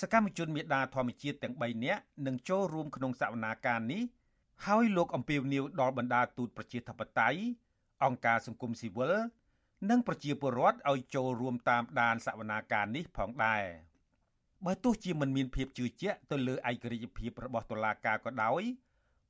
[0.00, 4.02] សកម្មជនមេដាធម្មជាតិទាំង3នាក់នឹងចូលរួមក្នុងសវនាការនេះ
[4.66, 7.40] ហើយលោកអំពីវនីវដល់បណ្ដាទូតប្រជាធិបតេយ្យ
[8.04, 9.14] អង្គការសង្គមស៊ីវិល
[9.90, 13.64] និងប្រជាពលរដ្ឋឲ្យចូលរួមតាមដានសវនាការនេះផងដែរ
[14.66, 18.62] បើទោះជាមិនមានភាពជឿជាក់ទៅលើឯករាជ្យភាពរបស់តុលាការក៏ដោយ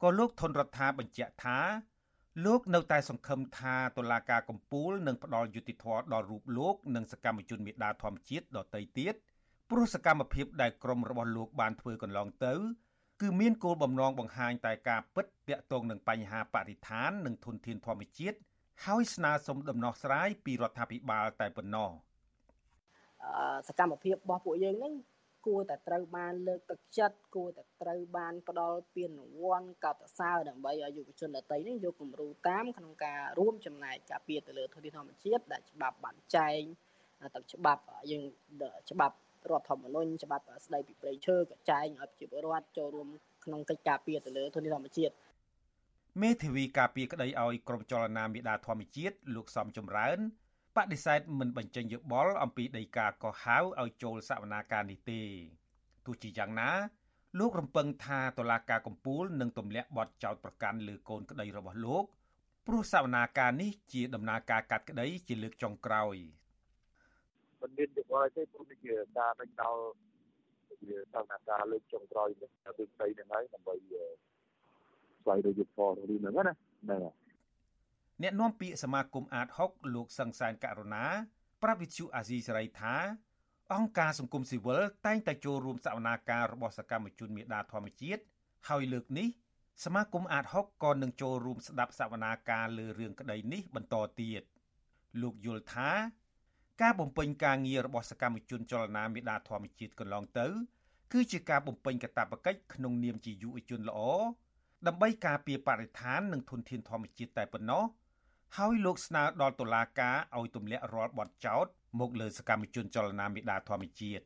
[0.02, 1.58] ក៏លោកថនរដ្ឋាបញ្ជាក់ថា
[2.44, 9.14] លោកនៅតែសង្ឃឹមថាតុលាការកំពូលនឹងផ្ដល់យុត្តិធម៌ដល់រូបលោកនិងសកម្មជនមេដាធម្មជាតិដទៃទៀត
[9.70, 12.54] ព្រោះសកម្មភាពដែលក្រុមរបស់លោកបានធ្វើកន្លងទៅ
[13.20, 18.38] គឺមានគោលបំណងបង្ហាញតែការពិតទាក់ទងនឹងបញ្ហាបរិស្ថាននិងធនធានធម្មជាតិ
[18.86, 21.90] ហើយស្នើសុំដំណោះស្រាយពីរដ្ឋាភិបាលតែប៉ុណ្ណោះ
[23.68, 24.94] សកម្មភាពរបស់ពួកយើងនឹង
[25.46, 36.60] គួរតែត្រូវបានលើកទឹកចិត្តគួរតែត្រូវបានផ្ដល់ពានរង្វាន់កោតសរដើម្បីឲ្យយុវជនដទៃនេះយកគំរូតាមក្នុងការរួមចំណែកការពារទៅលើធនធានធម្មជាតិដែលច្បាប់បានចែង
[37.34, 38.22] ទឹកច្បាប់យើង
[38.90, 39.16] ច្បាប់
[39.50, 43.08] រដ្ឋធម្មនុញ្ញច្បាប់ស្ដីពីព្រៃឈើក៏ចែងឲ្យប្រជាពលរដ្ឋចូលរួម
[43.44, 45.14] ក្នុងកិច្ចការពារទៅលើធនធានធម្មជាតិ
[46.20, 50.18] មេធាវីការពារក្តីឲ្យក្រមចលនាមេដាធម្មជាតិលោកសំចម្រើន
[50.76, 55.20] បដិសេធមិនបញ្ចេញយោបល់អំពីដីកាកោះហៅឲ្យចូលសវនាការនេះទេ
[56.06, 56.70] ទោះជាយ៉ាងណា
[57.38, 62.04] លោករំពឹងថាតុលាការកំពូលនឹងទម្លាក់បទចោទប្រកាន់លើកូនក្តីរបស់លោក
[62.66, 66.16] ព្រោះសវនាការនេះជាដំណើរការកាត់ក្តីជាលើកចុងក្រោយ
[67.60, 69.78] មិនមានយោបល់ទេព្រោះនេះជាការដេញដោល
[70.88, 73.74] វាសវនាការលើកចុងក្រោយនេះគឺស្ដីហ្នឹងហើយដើម្បី
[75.24, 76.56] ស្វែងរកយុទ្ធសាស្ត្ររឿងហ្នឹងណាហ្នឹង
[76.90, 77.22] ហើយ
[78.22, 81.04] អ្នកនាំពាក្យសមាគមអាត6លោកសង្សានករណា
[81.62, 82.94] ប្រាប់វិទ្យុអាស៊ីសេរីថា
[83.72, 88.22] អង្គការសង្គមស៊ីវិលតែងតែចូលរួមសវនាការរបស់សកម្មជនមេដាធម្មជាតិ
[88.68, 89.28] ហើយលើកនេះ
[89.84, 94.42] សមាគមអាត6ក៏នឹងចូលរួមស្ដាប់សវនាការលើរឿងក្តីនេះបន្តទៀត
[95.22, 95.90] លោកយល់ថា
[96.82, 100.46] ការបំពេញការងាររបស់សកម្មជនចលនាមេដាធម្មជាតិកន្លងទៅ
[101.12, 104.00] គឺជាការបំពេញកាតព្វកិច្ចក្នុងនាមជាយុវជនល្អ
[104.88, 107.84] ដើម្បីការពារបរិស្ថាននិងធនធានធម្មជាតិតែប៉ុណ្ណោះ
[108.56, 111.66] ហើយលោកស្នើដល់តុលាការឲ្យទម្លាក់រាល់បទចោទ
[112.00, 114.24] មកលើសកម្មជនចលនាមេដាធម្មជាតិ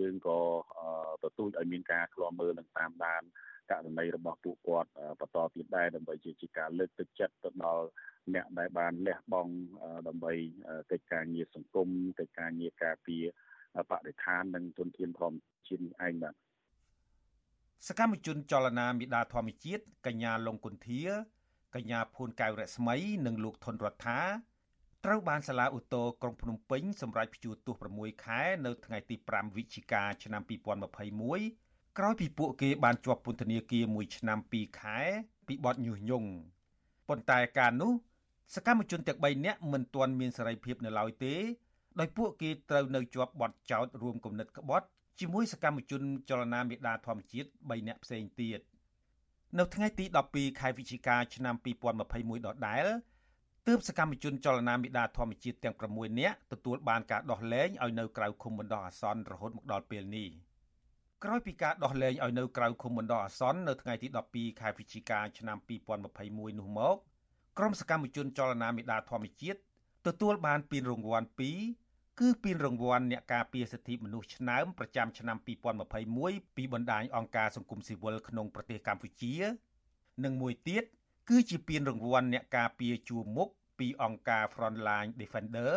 [0.00, 0.38] យើងក៏
[1.22, 3.22] ទទូចឲ្យមានការឃ្លាំមើលនិងតាមដាន
[3.70, 7.86] ករណីរបស់ពួកគាត់បន្តទៀតដែរដើម្បីជាការលើកទឹកចិត្តទៅដល់
[8.34, 9.52] អ្នកដែលបានលះបង់
[10.08, 10.32] ដើម្បី
[10.90, 13.24] កិច្ចការងារសង្គមកិច្ចការងារការពារ
[13.90, 15.36] បរិស្ថាននិងទុនធានធម្ម
[15.68, 16.34] ជាតិនេះឯងបាទ
[17.88, 21.02] សកម្មជនចលនាមេដាធម្មជាតិកញ្ញាលងគុន្ធា
[21.74, 24.20] កញ្ញាភួនកៅរស្មី និងលោកថនរដ្ឋា
[25.04, 30.42] ត្រូវបានសាលាឧទ្ធរក្រុងភ្នំពេញសម្រេចព្យួរទោស6ខែនៅថ្ងៃទី5វិច្ឆិកាឆ្នាំ
[31.20, 34.98] 2021ក្រោយពីពួកគេបានជាប់ពន្ធនាគារ1ឆ្នាំ2ខែ
[35.46, 36.30] ពីបទញុះញង់
[37.08, 37.92] ប៉ុន្តែការនោះ
[38.54, 41.34] សកម្មជនទាំង3នាក់មិនទាន់មានសេរីភាពនៅឡើយទេ
[42.00, 44.86] ដោយពួកគេត្រូវនៅជាប់បទចោទរួមគំនិតក្បត់
[45.20, 48.60] ជាមួយសកម្មជនចលនាមេដាធម្មជាតិ3នាក់ផ្សេងទៀត
[49.58, 51.54] នៅថ្ងៃទី12ខែវិច្ឆិកាឆ្នាំ
[52.04, 52.86] 2021ដដែល
[53.66, 60.28] ទើបសកម្មជនចលនាមេដាធម្មជាតិទាំង6នាក់ទទួលបានការដោះលែងឲ្យនៅក្រៅឃុំបណ្ដោះអាសន្នរហូតមកដល់ពេលនេះ
[61.24, 65.56] ក្រោយពីការដោះលែងឲ្យនៅក្រៅឃុំបណ្ដោះអាសន្ននៅថ្ងៃទី12ខែវិច្ឆិកាឆ្នាំ
[66.08, 66.96] 2021នោះមក
[67.58, 69.58] ក្រុមសកម្មជនចលនាមេដាធម្មជាតិ
[70.06, 71.83] ទទួលបានពានរង្វាន់2
[72.20, 75.36] គឺពានរង្វាន់អ្នកការពារសិទ្ធិមនុស្សឆ្នើមប្រចាំឆ្នាំ
[75.96, 79.34] 2021ពីបណ្ដាញអង្គការសង្គមស៊ីវិលក្នុងប្រទេសកម្ពុជា
[80.24, 80.84] និងមួយទៀត
[81.28, 83.48] គឺជាពានរង្វាន់អ្នកការពារជួរមុខ
[83.78, 85.74] ពីអង្គការ Frontline Defender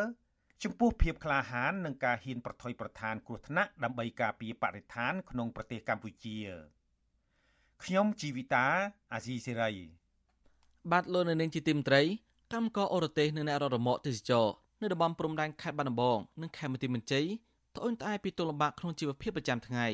[0.63, 6.37] ចំពោះភាពក្លាហាននិងការហ៊ានប្រថុយប្រឋានគ្រោះថ្នាក់ដើម្បីការពារបរិស្ថានក្នុងប្រទេសកម្ពុជា
[7.83, 8.67] ខ្ញុំជីវិតា
[9.13, 9.71] អាស៊ីសេរី
[10.91, 12.01] បាទលោកនៅនាងជាទីមត្រី
[12.53, 14.47] កម្មករអរទេសនៅអ្នកររមកទេសចរ
[14.81, 17.25] នៅតំបន់ព្រំដែនខេត្តបាត់ដំបងនិងខេត្តបន្ទាយមានជ័យ
[17.75, 19.87] ត្អូញត្អែពីទុលំបាកក្នុងជីវភាពប្រចាំថ្ងៃ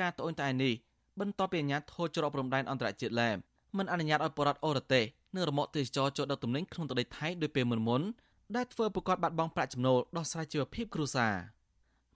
[0.00, 0.74] ការត្អូញត្អែនេះ
[1.20, 3.36] បន្ទាប់ពីអាជ្ញាធរច្រកព្រំដែនអន្តរជាតិឡែម
[3.76, 8.02] មិនអនុញ្ញាតឲ្យបរតអរទេសនិងរមកទេសចរចូលដឹកទំនិញក្នុងទឹកដីថៃដោយពេលមុនមុន
[8.56, 11.34] ដែលធ្វើប្រកាសបាត់បង់ប្រាក់ចំណូលដោះស្រាយជីវភាពគ្រួសារ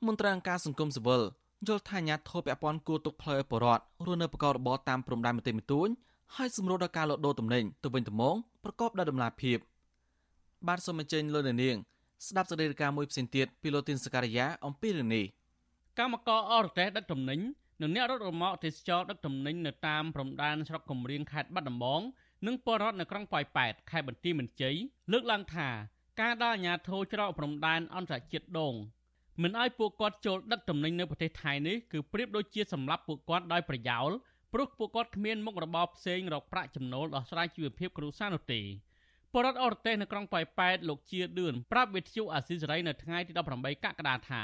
[0.07, 1.23] មន្ត្រីអង្គការសង្គមស៊ីវិល
[1.69, 5.89] យល់ថាអាញាធរពាក់ព័ន្ធគួរទុកផ្លូវឲ្យបរដ្ឋរស់នៅប្រកបរបរតាមព្រំដែនមន្ទីរមិទួញ
[6.37, 9.59] ហើយសម្រួលដល់ការលក់ដូរទំនិញទៅវិញទៅមកប្រកបដោយតម្លាភាព
[10.69, 11.77] បាទសូមអញ្ជើញលោកនាង
[12.27, 15.25] ស្ដាប់សេចក្តីរាយការណ៍មួយផ្សេងទៀតពីលោកទីនសការីយ៉ាអំពីរឿងនេះ
[15.99, 17.41] កម្មករអរទេសដឹកទំនិញ
[17.83, 22.01] និងអ្នករត់រមាក់ទេសចរដឹកទំនិញនៅតាមព្រំដែនស្រុកកំរៀងខេត្តបាត់ដំបង
[22.47, 24.77] និងពលរដ្ឋនៅក្រុងប៉ោយប៉ែតខេត្តបន្ទាយមានជ័យ
[25.13, 25.69] លើកឡើងថា
[26.21, 28.75] ការដល់អាជ្ញាធរច្រកព្រំដែនអន្តរជាតិដង
[29.43, 34.11] មិនឲ្យពួកគាត់ចូលដឹកទំនិញនៅប្រទេសថៃនេះគឺប្រៀបដូចជាសម្លាប់ពួកគាត់ដោយប្រយោល
[34.53, 38.61] ព្រោះពួកគាត់គ្មានមុខរបរផ្សេងរកប្រាក់ចំណូលដោះស្រាយជីវភាពគ្រួសារនោះទេ
[39.37, 44.43] បរដ្ឋអរទេសនៅក្រុងប៉ោយប៉ែតលោកជាឌឿនប្រាប់វិទ្យុអាស៊ីសេរីនៅថ្ងៃទី18កក្កដាថា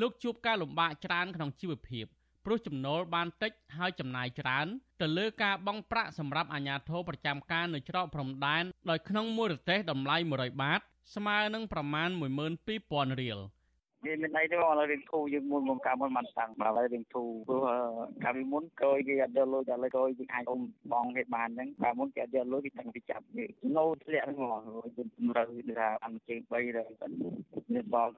[0.00, 2.04] លោកជួបការលំបាកច្រើនក្នុងជីវភាព
[2.44, 4.66] ព្រោះចំណូលបានតិចហើយចំណាយច្រើន
[5.00, 10.80] ទៅលើការបង់ប្រាក់សម្រាប់អាជ្ញាធរប្រចាំការនៅច្រកព្រំដែនដោយក្នុងមួយរទេសតម្លៃ100បាត
[11.14, 12.08] ស្មើនឹងប្រមាណ
[12.64, 13.38] 12000រៀល
[14.04, 17.62] វាមានអីទេបងឥឡូវរៀងធូរយើងមុនមុនកាលមុនបានតាំងឥឡូវរៀងធូរព្រោះ
[18.24, 20.60] កាលពីមុនក្រោយគេអត់យកលុយដល់ក្រោយយើងអាចអុំ
[20.92, 23.46] បងគេបានហ្នឹងកាលមុនគេអត់យកលុយគេតាំងពីចាប់វា
[23.76, 24.62] ណូធ្លាក់ហ្នឹងហ្មង
[24.96, 25.44] យើងជំរឿ
[25.78, 26.88] ថាបានជើង3ដែរ
[27.72, 28.08] មានបង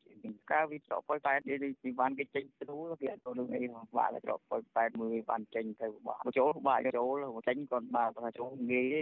[0.00, 3.60] 100កាលវាច្រកប៉ុយប៉ែតគេពីបានគេចេញស្រួលគេអត់ទៅនឹងអី
[3.96, 9.00] បាក់ច្រកប៉ុយប៉ែតមួយបានចេញទៅបាក់ចូលបាក់ចូលចេញគាត់បាក់ចូលងាយទេ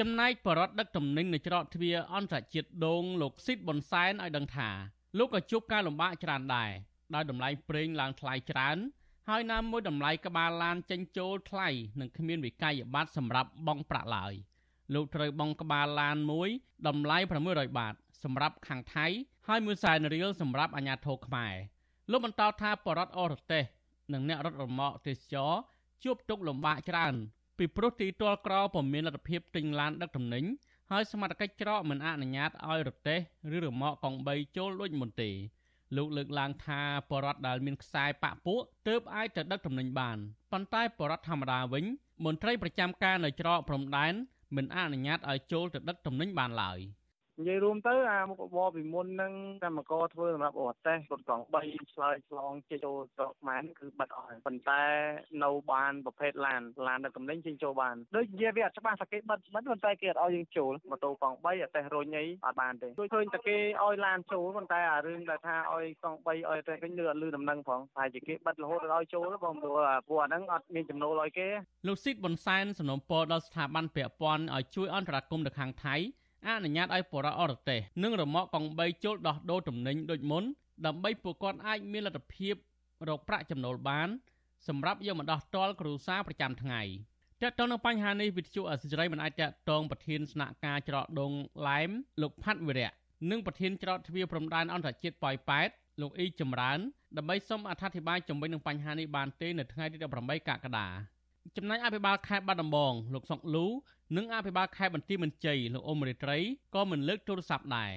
[0.00, 4.70] ចំណែកបរដ្ឋដឹកទំនិញនៅច្រកទ្វារអន្តរជាតិដងលោកស៊ីតប៊ុនសែនឲ្យដឹងថា
[5.18, 6.70] លោកក៏ជួបការលំបាកច្រើនដែរ
[7.14, 8.76] ដោយតម្លៃប្រេងឡើងថ្លៃច្រើន
[9.28, 11.68] ហើយណាមួយតម្លៃក្បាលឡានចេញចូលថ្លៃ
[12.00, 14.34] និងគ្មានវិក័យប័ត្រសម្រាប់បង់ប្រាក់ឡើយ
[14.94, 16.48] លោកត្រូវបង់ក្បាលឡានមួយ
[16.88, 19.06] តម្លៃ600បាត សម្រាប់ខាងថៃ
[19.48, 21.54] ហើយមួយសែនរៀលសម្រាប់អាជ្ញាធរខ្មែរ
[22.10, 23.64] លោកបន្តថាបរដ្ឋអរទេស
[24.12, 25.52] និងអ្នករត់រមាក់ទេសចរ
[26.04, 27.14] ជួបទុកលំបាកច្រើន
[27.58, 30.44] ពីព្រោះទីទាល់ក្រពុំមានលទ្ធភាពទិញឡានដឹកទំនិញ
[30.92, 33.18] ហើយសមត្ថកិច្ចច្រកមិនអនុញ្ញាតឲ្យរទេះ
[33.56, 35.30] ឬរមាក់កង់3ចូលដូចមុនទេ
[35.96, 36.80] លោកលើកឡើងថា
[37.10, 40.18] បរដ្ឋដែលមានខ្សែប៉ាក់ពួកទើបអាចទៅដឹកទំនិញបាន
[40.52, 41.84] ប៉ុន្តែបរដ្ឋធម្មតាវិញ
[42.24, 44.14] មន្ត្រីប្រចាំការនៅច្រកព្រំដែន
[44.56, 46.78] មិនអនុញ្ញាតឲ្យចូលទៅដឹកទំនិញបានឡើយ។
[47.38, 49.32] និយាយរួមទៅអាមុខរបរពីមុនហ្នឹង
[49.64, 54.82] កម្មករធ្វើសម្រាប់អូតេសរត់កង់3ឆ្លើយឆ្លងជិះចូលស្រុកខ្មែរគឺបិទអស់ហើយប៉ុន្តែ
[55.44, 69.78] នៅបានប្រភេទឡានឡានដឹកទំនិញជិះចូលបានដូចនិយាយវាអត់ច្បាស់ថាគេបិទបិទប៉ុន្តែគេអត់ឲ្យយើងចូលម៉ូតូកង់3អតេសរុញអីអត់បានទេដូចឃើញតែគេឲ្យឡានចូលប៉ុន្តែអារឿងដែលថាឲ្យកង់3ឲ្យអតេសវិញលឺអត់លឺដំណឹងផងតែជាគេបិទរហូតដល់ឲ្យចូលបងព្រោះ
[70.08, 71.48] ពួកអាហ្នឹងអត់មានចំណូលឲ្យគេ
[71.86, 75.96] លោកស៊ីតប៊ុនសែនសំណពរដល់ស្ថាប័នពាក់ព័ន្ធឲ្យជួយអន្តរាគមន៍ទៅខាងថៃ
[76.48, 80.44] អនុញ្ញាតឲ្យបរិអរទេសនិងរមាក់កង់3ចូលដោះដូរទំនិញដូចមុន
[80.86, 82.54] ដើម្បីពួកគាត់អាចមានលទ្ធភាព
[83.08, 84.08] រកប្រាក់ចំណូលបាន
[84.68, 86.82] សម្រាប់យកមកដោះតល់គ្រួសារប្រចាំថ្ងៃ
[87.42, 91.32] តើតើនៅបញ្ហានេះវិទ្យុអសិរ័យមិនអាចតតងប្រធានស្នាក់ការច្រកដង
[91.68, 91.90] ឡែម
[92.22, 92.92] លោកផាត់វិរៈ
[93.30, 95.68] និងប្រធានច្រកទ្វារព្រំដែនអន្តរជាតិប៉ោយប៉ែត
[96.00, 96.78] លោកអ៊ីចម្រើន
[97.16, 100.88] ដើម្បីសូមអធិប្បាយជំវិញនឹងបញ្ហានេះបានទេនៅថ្ងៃទី18កក្កដា
[101.56, 103.66] ចំណែកអភិបាលខេត្តបាត់ដំបងលោកសុកលូ
[104.16, 106.38] និងអភិបាលខេត្តបន្ទាយមានជ័យលោកអ៊ុំរិត្រី
[106.74, 107.92] ក៏មិនលើកទូរស័ព្ទដែរ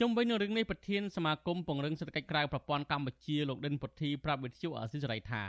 [0.00, 5.44] ជុំវិញនឹងរឿងនេះប្រធានសមាគមពង្រឹងសេដ្ឋកិច្ចក្រៅប្រព័ន្ធកម្ពុជាលោកដិនពុទ្ធីប្រាប់វិទ្យុអស៊ីសេរីថា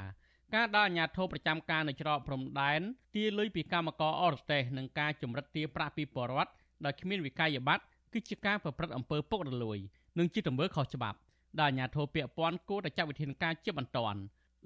[0.56, 2.82] ការដល់អាជ្ញាធរប្រចាំការនៅច្រកព្រំដែន
[3.16, 6.52] ទាលុយពីកម្មករអរទេសនិងការចម្រិតទាប្រាក់ពីបរដ្ឋ
[6.86, 7.84] ដោយគ្មានវិក័យប័ត្រ
[8.14, 9.78] គឺជាការប្រព្រឹត្តអំពើពុករលួយ
[10.20, 11.18] និងជាទង្វើខុសច្បាប់
[11.60, 14.20] ដែលអាជ្ញាធរពាក់ព័ន្ធគួរតែចាត់វិធានការជាបន្ទាន់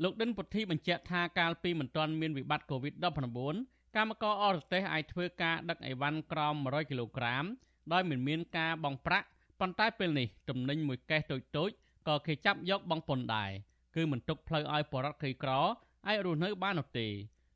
[0.04, 7.46] លោកដិនពុទ្ធីបញ្ជាក់ថាកាលពីមិនទាន់មានវិបត្តិ COVID-19 កម្មករអរទេសអាចធ្វើការដឹកអីវ៉ាន់ក្រោម100គីឡូក្រាម
[7.94, 9.28] ដោយមិនមានការបង់ប្រាក់
[9.60, 11.70] ប៉ុន្តែពេលនេះទំនិញមួយកេសតូចតូច
[12.08, 13.52] ក៏គេចាប់យកបង់ពន្ធដែរ
[13.96, 15.52] គឺមិនទុកផ្លូវឲ្យបរិវត្តក្រីក្រ
[16.08, 17.08] អាចរស់នៅបាននោះទេ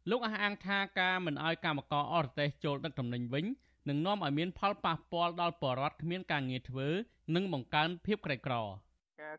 [0.09, 3.45] លោកអះអាងថាការមិនឲ្យកម្មករអរទេសចូលដឹកទំនិញវិញ
[3.89, 6.87] នឹងនាំឲ្យមានផលប៉ះពាល់ដល់បរិវត្តគ្មានការងារធ្វើ
[7.35, 8.90] និងបង្កើនភាពក្រីក្រការ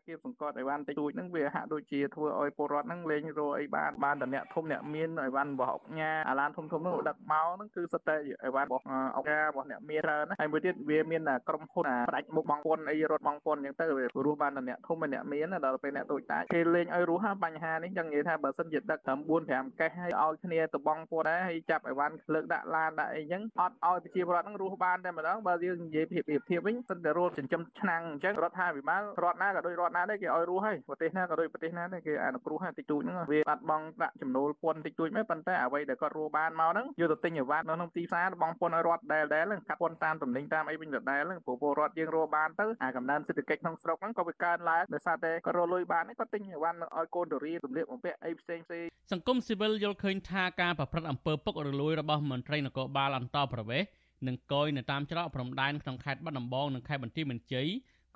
[0.07, 8.15] គៀបសង្កត់អីវ៉ាន់តិចតួចហ្នឹងវាហាក់ដូចជាធ្វើឲ្យពលរដ្ឋហ្នឹងលេងរកអីបានបានតែអ្នកធំអ្នកមានអីវ៉ាន់របស់អុកញ៉ាអាឡានធំធំហ្នឹងដឹកមកហ្នឹងគឺសុទ្ធតែ
[8.45, 53.89] អីវ៉ាន់របស់អុកញ៉ារបស់អ្នកមានច្រើនណាហើយមួយទៀតវាមានក្រុមហ៊ុនផ្ដាច់មុខបងពុនអីរត់បងពុនអញ្ចឹងទៅវារស់បានតែអ្នកធំហើយអ្នកមានដល់ពេលអ្នកតូចតាចគេលេងឲ្យរស់ហាបញ្ហានេះចឹងនិយាយថាបើសិនជាដឹកត្រឹម4 5កេះហើយឲ្យគ្នាទៅបងពុនដែរហើយចាប់អីវ៉ាន់លើកដាក់ឡានដាក់អីចឹងអត់ឲ្យប្រជាពលរដ្ឋហ្នឹងរស់បានតែម្ដងបើយើងនិយាយភាពភាពធៀបវិញសិនតែរស់ចិញ្ចឹមឆ្នាំងអញ្ចឹងរដ្ឋាភិបាលរដ្ឋណាក៏ដូចរដ្ឋណាដែរគេឲ្យរស់ហើយប្រទេសណាក៏ដូចប្រទេសណាដែរគេអនុគ្រោះហើយតិចតួចហ្នឹងវាបាត់បង់ដាក់ចំណូលពន្ធតិចតួចមែនប៉ុន្តែអ្វីដែលគាត់រស់បានមកហ្នឹងយកទៅទិញអីវ៉ាន់នៅក្នុងទីផ្សារបងពន្ធឲ្យរដ្ឋដែលដែលកាត់ពន្ធតាមតំណែងតាមអីវិញដដែលហ្នឹងព្រោះពលរដ្ឋយើងរស់បានទៅអាកំណើនសេដ្ឋកិច្ចក្នុងស្រុកហ្នឹងក៏វាកើនឡើងដោយសារតែគាត់រស់លុយបានគាត់ទិញអីវ៉ាន់ឲ្យកូនទៅរៀនទម្លាកបំពាក់អីផ្សេងផ្សេងសង្គមស៊ីវិលយល់ឃើញថាការប្រព្រឹត្តអំពើពុករលួយរបស់មន្ត្រីនគរបាលអន្តរប្រវេសន៍
[54.27, 57.67] និងកយនៅតាមច្រកព្រំដែនក្នុងខេត្តបាត់ដំបងនិងខេត្តបន្ទាយមានជ័យ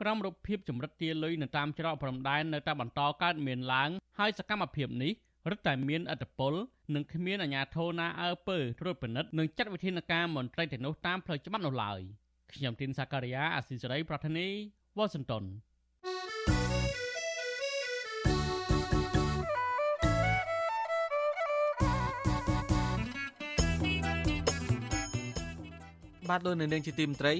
[0.01, 3.89] ក្រោមរូបភាពចម្រិតទាលុយនៅតាមច្រកព្រំដែននៅតែបន្តកើតមានឡើង
[4.19, 5.11] ហើយសកម្មភាពនេះ
[5.49, 6.53] រឹតតែមានអត្តពល
[6.95, 11.99] និងគ្មានអាជ្ញាធរណាអើពើត្រួតពិនិត្យនិងចាត់វិធានការមន្ត្រីទាំងនោះតាមផ្លូវច្បាប់នោះឡើយ
[12.53, 14.47] ខ្ញុំទីនសាការីយ៉ាអាស៊ីសេរីប្រធានី
[14.97, 15.43] វ៉ាស៊ីនតោន
[26.29, 27.33] បាទលោកនៅនាងជាទីមត្រី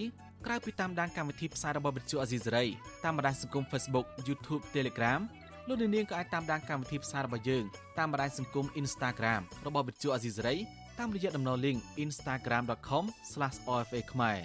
[0.47, 2.65] ក្រៅពីតាមដានកម្មវិធីផ្សាយរបស់វិទ្យុអាស៊ីសេរី
[3.05, 5.21] តាមបណ្ដាញសង្គម Facebook YouTube Telegram
[5.67, 7.63] លោកនាងក៏អាចតាមដានកម្មវិធីផ្សាយរបស់យើង
[7.97, 10.55] តាមបណ្ដាញសង្គម Instagram របស់វិទ្យុអាស៊ីសេរី
[10.99, 14.37] តាមរយៈតំណ link instagram.com/ofa ខ្មែរ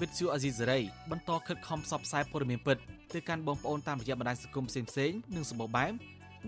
[0.00, 2.76] វិទ្យុអាស៊ីសេរីបន្តខិតខំផ្សព្វផ្សាយព័ត៌មានពិត
[3.14, 5.92] ទៅកាន់បងប្អូនតាមរយៈបណ្ដាញសង្គមផ្សេងៗនិងសម្បូរបែប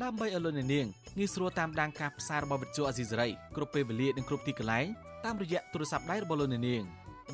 [0.03, 0.83] ដើម្បីឲ្យលោកនាងងា
[1.27, 4.87] យស្រួលតាមដានការផ្សាយរបស់វិទ្យុអាស៊ីសេរីគ្រប់ពេលវេលានិងគ្រប់ទីកន្លែង
[5.25, 6.83] តាមរយៈទូរស័ព្ទដៃរបស់លោកនាង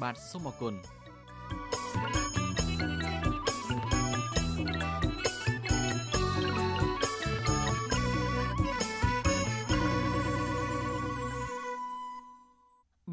[0.03, 0.74] បាទសូមអរគុណ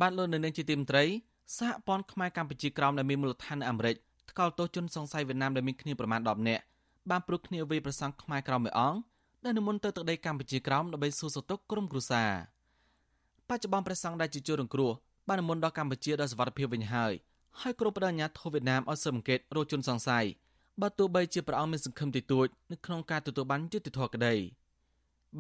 [0.02, 1.04] បាទលោកនៅនឹងជាទីមត្រី
[1.58, 3.96] សហព័ន្ធខ្មែរកម្ពុជាក្រោមដែលមានមូលដ្ឋាននៅអាមេរិក
[4.30, 6.64] ថ្កោលទោសជនសង្ស័យវៀតណាមដែលមានគ្នាប្រមាណ10នាក់
[7.10, 9.00] បានព្រួតគ្នាវាយប្រសង់ខ្មែរក្រោមមួយអង្គ
[9.44, 12.32] ដែលនិមន្តទៅទឹកដីកម្ពុជាក្រោមដើម្បីសួរសុខទុក្ខក្រុមគ្រួសារ
[13.50, 14.92] បច្ចុប្បន្នព្រះសង្ឃដែលជាជនរងគ្រោះ
[15.28, 17.14] បាននិមន្តដល់កម្ពុជាដោយសវត្ថិភាពវិញហើយ
[17.62, 20.26] ហើយគ្រប់បដិញ្ញាធិវៀតណាមឲ្យស៊ើបអង្កេតរោគជនសង្ស័យ
[20.82, 24.34] បើទោះបីជាព្រះអង្គមានសង្ឃឹមតិចតួចនៅក្នុងការទទួលបានយុត្តិធម៌ក្តី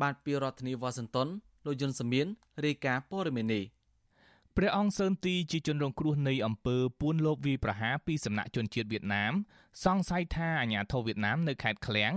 [0.01, 1.27] បានពីរដ្ឋធានីវ៉ាស៊ីនតោន
[1.65, 2.27] លោកយុនសាមៀន
[2.65, 3.63] រាយការណ៍ព័ត៌មាននេះ
[4.57, 9.33] ព្រះអង្គសឺនទីជាជនរងគ្រោះនៃអំពើពួនលបវាយប្រហារពីសំណាក់ជនជាតិវៀតណាម
[9.83, 12.11] សង្ស័យថាអាញាធរវៀតណាមនៅខេត្តឃ្លៀង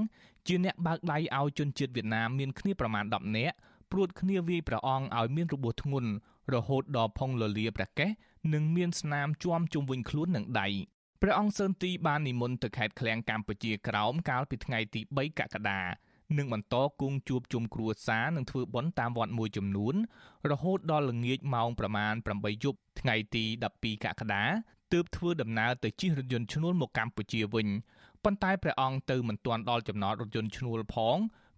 [0.47, 3.57] ជាអ្នកបើកដៃឲ្យជនជាតិវៀតណាមមានគ្នាប្រមាណ10នាក់
[3.91, 6.11] ព្រួតគ្នាវាយព្រះអង្គឲ្យមានរបួសធ្ងន់
[6.55, 8.11] រហូតដល់ផុងលលាប្រកេះ
[8.53, 10.69] និងមានស្នាមជួមជុំវិញខ្លួននឹងដៃ
[11.23, 15.81] ព្រះអង្គសឺនទីបាននិមន្តទៅខេត្តឃ្លៀងកម្ពុជាក្រោមកាលពីថ្ងៃទី3កក្កដា
[16.39, 19.95] និងបន្តគង់ជួបជុំគ្រួសារនិងធ្វើបុណ្យតាមវត្តមួយចំនួន
[20.51, 23.45] រហូតដល់ល្ងាចម៉ោងប្រមាណ8យប់ថ្ងៃទី
[23.75, 24.45] 12កក្កដា
[24.93, 27.69] ទើបធ្វើដំណើរទៅជិះរថយន្តឈ្នួលមកកម្ពុជាវិញ
[28.25, 31.17] ប៉ុន្តែព្រះអង្គទៅមិនទាន់ដល់ចំណតរថយន្តឈ្នួលផង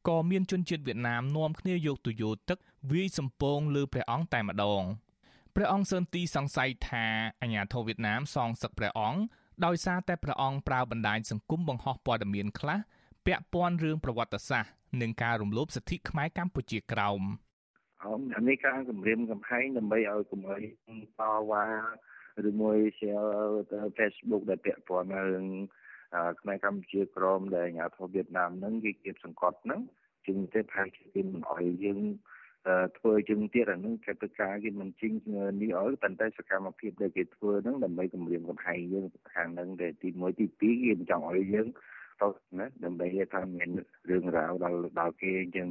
[0.09, 2.59] ក៏មានជនជាតិវៀតណាមនាំគ្នាយកទុយោទឹក
[2.93, 4.83] វាយសំពងលើព្រះអង្គតែម្ដង
[5.55, 7.05] ព្រះអង្គសឺនទីសង្ស័យថា
[7.43, 9.21] អាញាធរវៀតណាមសងសឹកព្រះអង្គ
[9.65, 12.79] ដោយសារតែព្រះអង្គប្រើបណ្ដាញសង្គមបង្ហោះព័ត៌មានខ្លះ
[13.27, 14.73] ពាក់ព័ន្ធរឿងប្រវត្តិសាស្ត្រ
[15.03, 17.23] និងការរំលោភសិទ្ធិខ្មែរកម្ពុជាក្រោម
[18.37, 20.63] អានេះការគម្រាមកំហែងដើម្បីឲ្យកុំឲ្យ
[21.21, 21.67] តវ៉ា
[22.49, 23.29] ឬមួយ share
[23.71, 25.45] ទៅ Facebook ដែលពាក់ព័ន្ធនឹង
[26.41, 29.81] ខ្មែរកម្ពុជាក្រមដែលអាញាធិបតេយ្យវៀតណាមហ្នឹងគេគៀបសង្កត់ហ្នឹង
[30.27, 32.01] ជាងទៅថាគេមិនអោយយើង
[32.99, 35.13] ធ្វើជាងទៀតអានឹងកិច្ចការគេមិនជិញ
[35.63, 41.69] នេះអើប៉ុន្តែសកម្មភាពដែលគេធ្វើហ្នឹងដើម្បីគម្រាមកំហែងយើងខាងហ្នឹងដែលទី1ទី2គេមិនចង់ឲ្យយើង
[42.23, 43.69] ទៅណាដើម្បីថាមាន
[44.11, 45.69] រឿងរ៉ាវដល់ដល់គេអញ្ចឹង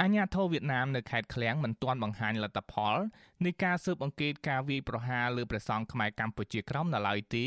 [0.00, 2.96] អាញាធរវៀតណាមនៅខេត្តឃ្លៀងមិនទាន់បង្ហាញលទ្ធផល
[3.44, 7.44] នៃការស៊ើបអង្កេតការវាយប្រហារលើព្រះសង្ឃខ្មែរកម្ពុជាក្រោមនៅឡើយទេ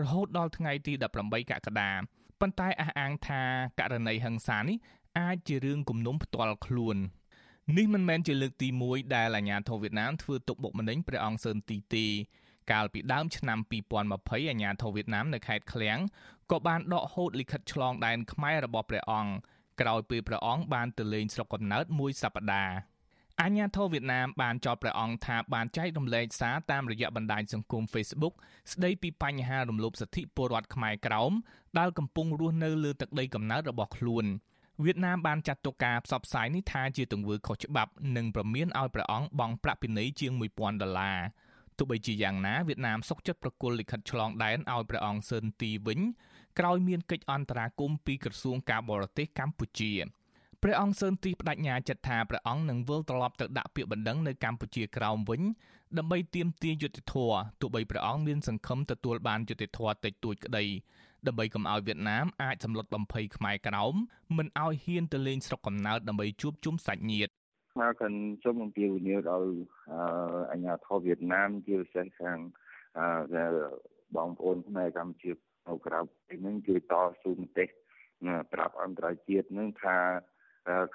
[0.00, 0.92] រហូតដល់ថ្ងៃទី
[1.22, 1.90] 18កក្កដា
[2.40, 3.42] ប៉ុន្តែអះអាងថា
[3.80, 4.76] ករណីហិង្សានេះ
[5.18, 6.96] អាចជារឿងគំនុំផ្ទាល់ខ្លួន
[7.76, 12.06] នេះមិនមែនជាលើកទី1ដែលអាញាធរវៀតណាមធ្វើទុកបុកម្នេញព្រះអង្គសឺនទីទេ
[12.70, 13.58] កាលពីដើមឆ្នាំ
[14.04, 15.98] 2020អាញាធរវៀតណាមនៅខេត្តឃ្លៀង
[16.50, 19.32] ក៏បានដកហូតលិខិតឆ្លងដែនខ្មែររបស់ព្រះអង្គ
[19.80, 22.74] ក្រោយពេលព្រះអង្គបានទៅលេងស្រុកកំណើតមួយសប្តាហ៍
[23.40, 28.34] អាញាធរវៀតណាមបានចោទព្រះអង្គថាបានចែករំលែកសារតាមរយៈបណ្ដាញសង្គម Facebook
[28.72, 31.32] ស្ដីពីបញ្ហារំលោភសិទ្ធិពលរដ្ឋខ្មែរក្រោម
[31.78, 34.24] ដែលកំពុងរស់នៅលើទឹកដីកំណើតរបស់ខ្លួន
[34.84, 41.51] វៀតណាមបានចាត់ទុកការផ្សព្វផ្សាយនេះថាជាទង្វើខុសច្បាប់និងប្រមានឲ្យព្រះអង្គបង់ប្រាក់ពិន័យជាង1000ដុល្លារទោះ
[41.90, 46.00] បីជាយ៉ាងណាវៀតណាមសុកចិត្តប្រគល់លិខិតឆ្លងដែនឲ្យព្រះអង្គស៊ើនទីវិញ
[46.58, 49.92] ក្រោយមានកិច្ចអន្តរាគមន៍ពីក្រសួងការបរទេសកម្ពុជា
[50.62, 55.42] ព្រះអង្គសឿនទីបដិញ្ញាចិត្តថាព្រះអង្គនឹងវិលត្រឡប់ទៅដាក់ពាក្យបណ្ដឹងនៅកម្ពុជាក្រោមវិញ
[55.98, 60.64] ដើម្បីទាមទារយុត្តិធម៌ទោះបីព្រះអង្គមានសង្ឃឹមទទួលបានយុត្តិធម៌តិចតួចក្តី
[61.26, 63.94] ដើម្បីកុំឲ្យវៀតណាមអាចសម្លុតបំភ័យខ្មែរក្រោម
[64.36, 67.32] មិនឲ្យហ៊ានទៅលេងស្រុកកំណើតដើម្បីជួបជុំសាច់ញាតិ
[67.80, 69.50] មកកាន់សូមអំពាវនាវដល់
[70.50, 72.38] អាជ្ញាធរវៀតណាមជាពិសេសខាង
[74.16, 75.32] បងប្អូនខ្មែរកម្ពុជា
[75.68, 76.00] នៅក្រៅ
[76.46, 77.66] នេះជួយតស៊ូមតិ
[78.52, 79.98] ប្រាប់អន្តរជាតិនឹងថា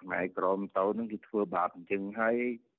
[0.01, 2.35] ខ្មែរក្រមទៅនឹងគេធ្វើបាបអញ្ចឹងហើយ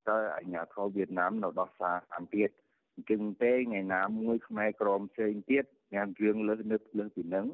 [0.09, 2.51] តើអាជ្ញាធរវៀតណាមនៅដោះសារតាមទៀត
[2.95, 7.47] អញ្ចឹងទេថ្ងៃណាមួយខ្មែរក្រមផ្សេងទៀតមានរឿងលើសនឹកលើសពីនឹង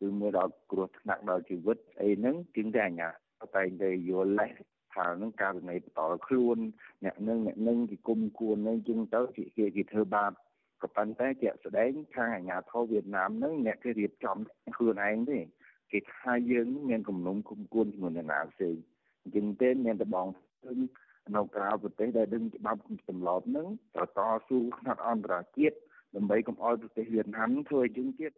[0.00, 3.08] គឺមើលដល់គ្រោះថ្នាក់ដល់ជីវិតអីហ្នឹងជាងតែអាជ្ញា
[3.56, 4.48] តែងតែយល់លេ
[4.94, 6.58] សថានឹងករណីបន្តខ្លួន
[7.04, 9.44] អ្នកនឹងអ្នកនឹងគេគុំគួននឹងជាងទៅគេ
[9.76, 10.32] គេធ្វើបាប
[10.82, 14.36] ក៏ប៉ុន្តែជាក់ស្ដែងខាងអាជ្ញាធរវៀតណាមនឹងអ្នកគេរៀបចំ
[14.76, 15.38] ខ្លួនឯងទេ
[15.92, 18.76] គេថាយើងមានគំនុំគុំគួនជាមួយអ្នកណាផ្សេង
[19.22, 20.26] អញ្ចឹងទេមានតែបង
[20.62, 20.78] ឃើញ
[21.36, 23.66] នៅក្រៅប្រទេសដែលដឹងច្បាប់ទម្លាប់ហ្នឹង
[23.96, 24.18] តត
[24.48, 25.76] ស៊ូខ្នាតអន្តរជាតិ
[26.16, 28.32] ដើម្បីកុំឲ្យប្រទេសវៀតណាមធ្វើអញ្ចឹងទៀត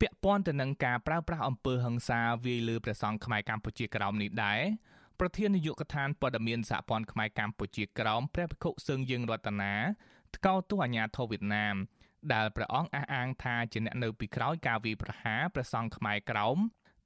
[0.00, 4.60] ពាក់ព័ន្ធទៅនឹងការប្រើប្រាស់អំពើហិង្សាវាយលើព្រះសង្ឃខ្មែរកម្ពុជាក្រោមនេះដែរ
[5.20, 9.74] ប្រធាននាយកដ្ឋានព័ត៌មានសហព័ន្ធខ្មែរកម្ពុជាក្រោមព្រះភិក្ខុសឹងយើងរតនា
[10.36, 11.76] ថ្កោលទោសអាញាធរវៀតណាម
[12.32, 16.58] ដែលព្រះអង្គអះអាងថាជាអ្នកនៅពីក្រោយការវាយប្រហារព្រះសង្ឃខ្មែរក្រោម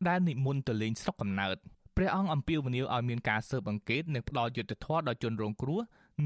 [0.09, 1.57] ដែលនិមន្តទៅលេងស្រុកកំណើត
[1.97, 5.81] ព្រះអង្គអំពាវនាវឲ្យមានការស៊ើបអង្កេតនិងផ្ដល់យុត្តិធម៌ដល់ជនរងគ្រោះ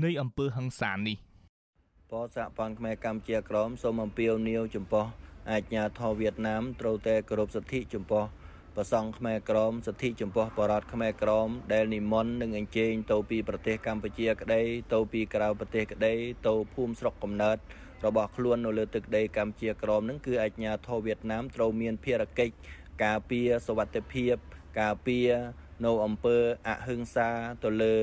[0.05, 1.17] នៃអំពើហិង្សានេះ
[2.11, 5.05] បសហព័ន្ធខ្មែរកម្ពុជាក្រមសូមអំពាវនាវចំពោះ
[5.51, 8.25] អាជ្ញាធរវៀតណាមត្រូវតែគោរពសិទ្ធិចំពោះ
[8.77, 14.63] ប្រសង់ខ្មែរក្រមសិទ្ធិចំពោះបរតខ្មែរក្រមដែលនិមន្តនិងអញ្ជើញទៅពីប្រទេសកម្ពុជាក្តី
[14.93, 16.15] ទៅពីក្រៅប្រទេសក្តី
[16.49, 17.59] ទៅភូមិស្រុកកំណើត
[18.07, 22.55] របស់ខ្លួននៅលើទឹកដីកម្ពុជាក្រមនឹងគឺអាជ្ញាធរវៀតណាមត្រូវមានភារកិច្ច
[23.05, 24.35] ការពារសវត្ថិភាព
[24.81, 25.31] ការពារ
[25.85, 26.37] នៅអំពើ
[26.69, 27.29] អហិង្សា
[27.65, 27.97] ទៅលើ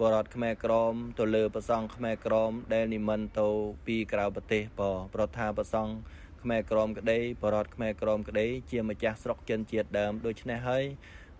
[0.00, 3.48] បរតខ្មែរក្រមទៅលើប្រសង់ខ្មែរក្រមដែលនិមន្តទៅ
[3.86, 4.82] ពីក្រៅប្រទេសប
[5.14, 5.92] ប្រថាប្រសង់
[6.42, 10.84] ខ្មែរក្រមក្តីបរតខ្មែរក្រមក្តីជាម្ចាស់ស្រុកចិនជាតិដើមដូច្នេះហើយ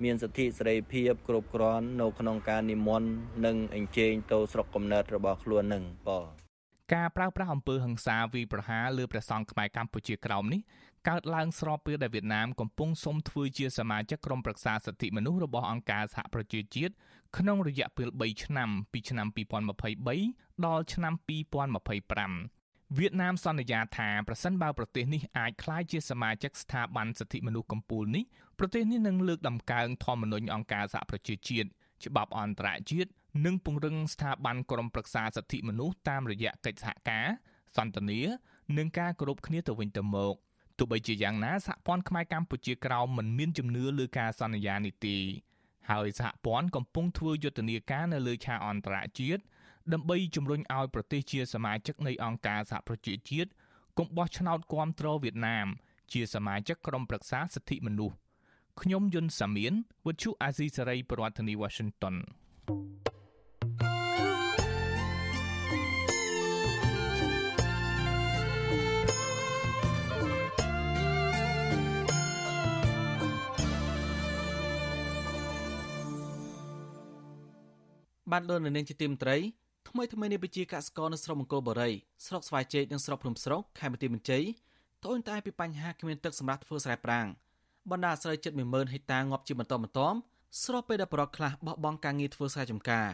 [0.04, 3.10] មានសិទ្ធិសេរីភាពគ្រប់គ្រាន់នៅក្នុងការនិមន្ត
[3.46, 6.10] និងអញ្ជើញទៅស្រុកកំណើតរបស់ខ្លួននឹងប
[6.94, 10.60] ការប្រើប្រាស់អំពើហិង្សាវិប្រហារលើព្រះសង្ឃខ្មែរកម្ពុជាក្រោមនេះ
[11.08, 16.94] កើតឡើងស្របពេលដែលវៀតណាមកំពុងសុំធ្វើជាសមាជិកក្រុមប្រឹក្សាសិទ្ធិមនុស្សរបស់អង្គការសហប្រជាជាតិ
[17.38, 19.26] ក្នុងរយៈពេល3ឆ្នាំពីឆ្នាំ
[19.96, 22.59] 2023ដល់ឆ្នាំ2025
[22.98, 28.24] វៀតណាមសន្យាថាប្រសិនបើប្រទេសនេះអាចក្លាយជាសមាជិកស្ថាប័នសិទ្ធិមនុស្សកម្ពុជានេះ
[28.58, 31.68] ប្រទេសនេះនឹងលើកដំកើងធម្មនុញ្ញអង្គការសហប្រជាជាតិ
[32.04, 33.10] ច្បាប់អន្តរជាតិ
[33.44, 37.26] និងពង្រឹងស្ថាប័នក្រមប្រឹក្សាសិទ្ធិមនុស្សតាមរយៈកិច្ចសហការ
[37.76, 38.20] សន្ទនា
[38.76, 40.36] និងការគោរពគ្នាទៅវិញទៅមក។
[40.78, 45.16] ទោះបីជាយ៉ាងណាសហព័ន្ធខ្មែរកម្ពុជាក្រោមមិនមានជំនឿលើការសន្យានេះទេ
[45.90, 49.42] ហើយសហព័ន្ធកំពុងធ្វើយុទ្ធនាការនៅលើឆាកអន្តរជាតិ
[49.94, 53.50] ដើម្បីជំរុញឲ្យប្រទេសជាសមាជិកនៃអង្គការសហប្រជាជាតិ
[53.98, 55.66] កុំបោះឆ្នោតគាំទ្រវៀតណាម
[56.12, 58.16] ជាសមាជិកក្រុមប្រឹក្សាសិទ្ធិមនុស្ស
[58.80, 59.72] ខ្ញុំយុនសាមៀន
[60.06, 62.14] វិទ្យុអាស៊ីសេរីប្រធានាធិបតី Washington
[62.68, 64.00] thank you
[78.32, 79.36] បានលោកនៅនាងជាទីមត្រី
[79.92, 81.90] ថ្មីថ្មីនេះពជាកសិករនៅស្រុកមង្គលបុរី
[82.26, 84.42] ស្រុកស្វាយជែកនិងស្រុកភ្នំស្រុកខេមរៈមន្ជ័យ
[85.02, 87.26] ត្អូញត្អែពីបញ្ហាគ្មានទឹកសម្រាប់ធ្វើស្រែប្រាំង
[87.90, 90.16] បណ្ដាអាស្រ័យជិត10000ហិកតាងាប់ជាបន្តបន្ទាប់
[90.64, 93.06] ស្របពេលដែលប្រកខ្លះបោះបង់ការងារធ្វើស្រែចម្ការ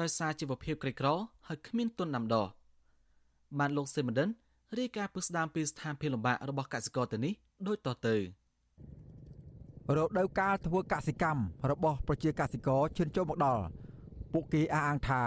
[0.00, 1.08] ដោយសារជីវភាពក្រីក្រ
[1.46, 2.46] ហើយគ្មានទុនដាំដុះ
[3.58, 4.28] បានលោកសេមដិន
[4.78, 7.32] រាយការណ៍ពីស្ដាមពីស្ថានភាពលំបាករបស់កសិករទៅនេះ
[7.66, 8.16] ដូចតទៅ
[9.96, 13.64] រដូវកាលធ្វើកសិកម្មរបស់ប្រជាកសិករឈានចូលមកដល់
[14.32, 15.22] ពួកគេអះអាងថា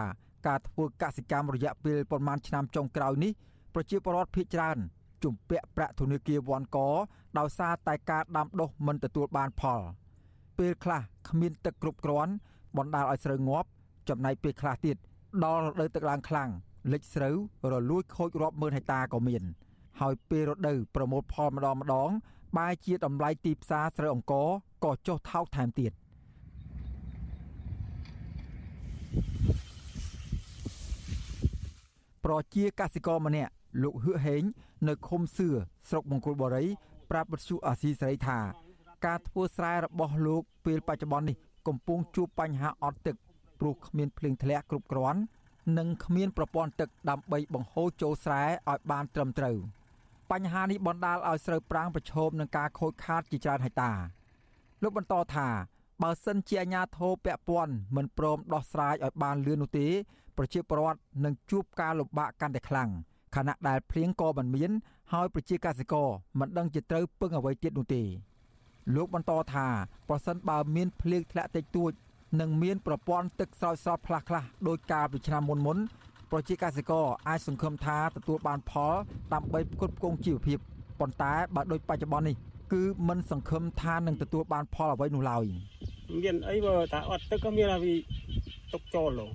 [0.47, 3.31] ការធ្វើកសិកម្មរយៈពេលប្រមាណឆ្នាំចុងក្រោយនេះ
[3.73, 4.77] ប្រជាពលរដ្ឋភ័យច្រើន
[5.23, 6.77] ជំពាក់ប្រាក់ធនាគារវ៉ាន់ក
[7.39, 9.81] ដោយសារតែការដាំដុះមិនទទួលបានផល
[10.57, 12.33] ពេលខ្លះគ្មានទឹកគ្រប់គ្រាន់
[12.77, 13.67] បណ្ដាលឲ្យស្រូវងាប់
[14.09, 14.97] ចំណែកពេលខ្លះទៀត
[15.43, 16.49] ដល់រដូវទឹកឡើងខ្លាំង
[16.93, 17.35] លិចស្រូវ
[17.71, 19.43] រលួយខូចរាប់ម៉ឺនហិកតាក៏មាន
[19.99, 22.09] ហើយពេលរដូវប្រមូលផលម្ដងម្ដង
[22.57, 24.49] បែរជាតម្លៃទីផ្សារស្រូវអង្ករ
[24.83, 25.91] ក៏ចុះថោកថែមទៀត។
[32.25, 33.51] ប្រជាកសិករម្នាក់
[33.83, 34.43] លោកហឿហេង
[34.87, 35.47] នៅឃុំសឿ
[35.89, 36.65] ស្រុកមង្គលបុរី
[37.11, 38.39] ប្រាប់បទសុអាស៊ីសេរីថា
[39.05, 43.15] ការធ្វើស្រែរបស់លោកពេលបច្ចុប្បន្ននេះកំពុងជួបបញ្ហាអត់ទឹក
[43.59, 45.19] ព្រោះគ្មានភ្លៀងធ្លាក់គ្រប់គ្រាន់
[45.77, 49.57] និងគ្មានប្រព័ន្ធទឹកដើម្បីបង្ហូរចូលស្រែឲ្យបានត្រឹមត្រូវ
[50.31, 53.91] បញ្ហានេះបណ្ដាលឲ្យស្រូវប្រាំងប្រឈមនឹងការខូចខាតជាច្រើនហិកតា
[54.83, 55.47] លោកបន្តថា
[56.03, 59.87] បើសិនជាអាជ្ញាធរពាក់ព័ន្ធមិនព្រមដោះស្រាយឲ្យបានលឿននោះទេ
[60.37, 62.89] ប្រជាពលរដ្ឋនឹងជួបការលំបាកកាន់តែខ្លាំង
[63.35, 64.71] ខណៈដែលភ្លៀងក៏មិនមាន
[65.13, 68.03] ហើយប្រជាកសិករមិនដឹងជាត្រូវពឹងអ្វីទៀតនោះទេ
[68.95, 69.67] លោកបន្តថា
[70.09, 71.91] ប្រសិនបើមានភ្លៀងធ្លាក់តិចតួច
[72.39, 75.77] នឹងមានប្រព័ន្ធទឹកស្រោចស្រពខ្លះៗដោយកាលពីឆ្នាំមុនមុន
[76.31, 78.93] ប្រជាកសិករអាចសង្ឃឹមថាទទួលបានផល
[79.33, 80.59] ដើម្បីផ្គត់ផ្គង់ជីវភាព
[80.99, 82.37] ប៉ុន្តែបើដូចបច្ចុប្បន្ននេះ
[82.73, 85.45] គឺមិនសង្ឃឹមថានឹងទទួលបានផលអ្វីនោះឡើយ
[86.17, 87.95] មានអីបើថាអត់ទឹកក៏មានអាវី
[88.73, 89.27] ទុកចូលលោ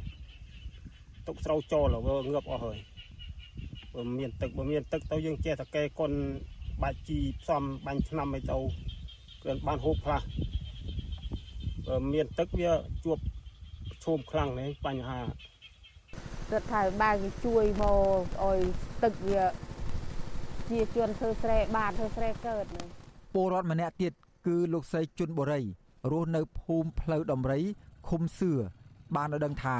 [1.26, 2.78] ទុកស្រូវចូលវាងើបអស់ហើយ
[3.94, 6.12] បើមានទឹកបើមានទឹកទៅយើងចេះតែកែកុន
[6.82, 8.58] បាច់ជីផ្សំបាញ់ឆ្នាំឲ្យទៅ
[9.42, 10.20] គ្រាន់បានហូបខ្លះ
[11.86, 12.70] បើមានទឹកវា
[13.04, 13.18] ជួប
[14.04, 15.26] ឈោមខ្លាំងនេះបញ្ហារ
[16.52, 18.58] ដ្ឋាភិបាលគេជួយមកឲ្យ
[19.02, 19.42] ទឹកវា
[20.70, 22.86] ជាជនធ្វើស្រែបានធ្វើស្រែកើតនេះ
[23.34, 24.12] ពលរដ្ឋម្នាក់ទៀត
[24.46, 25.60] គឺលោកស្រីជុនបូរី
[26.10, 27.60] រស់នៅភូមិផ្លូវដំរី
[28.08, 28.50] ឃុំសឿ
[29.16, 29.78] បានឲ្យដឹងថា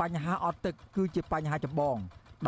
[0.00, 1.96] បញ្ហាអត់ទឹកគឺជាបញ្ហាចម្បង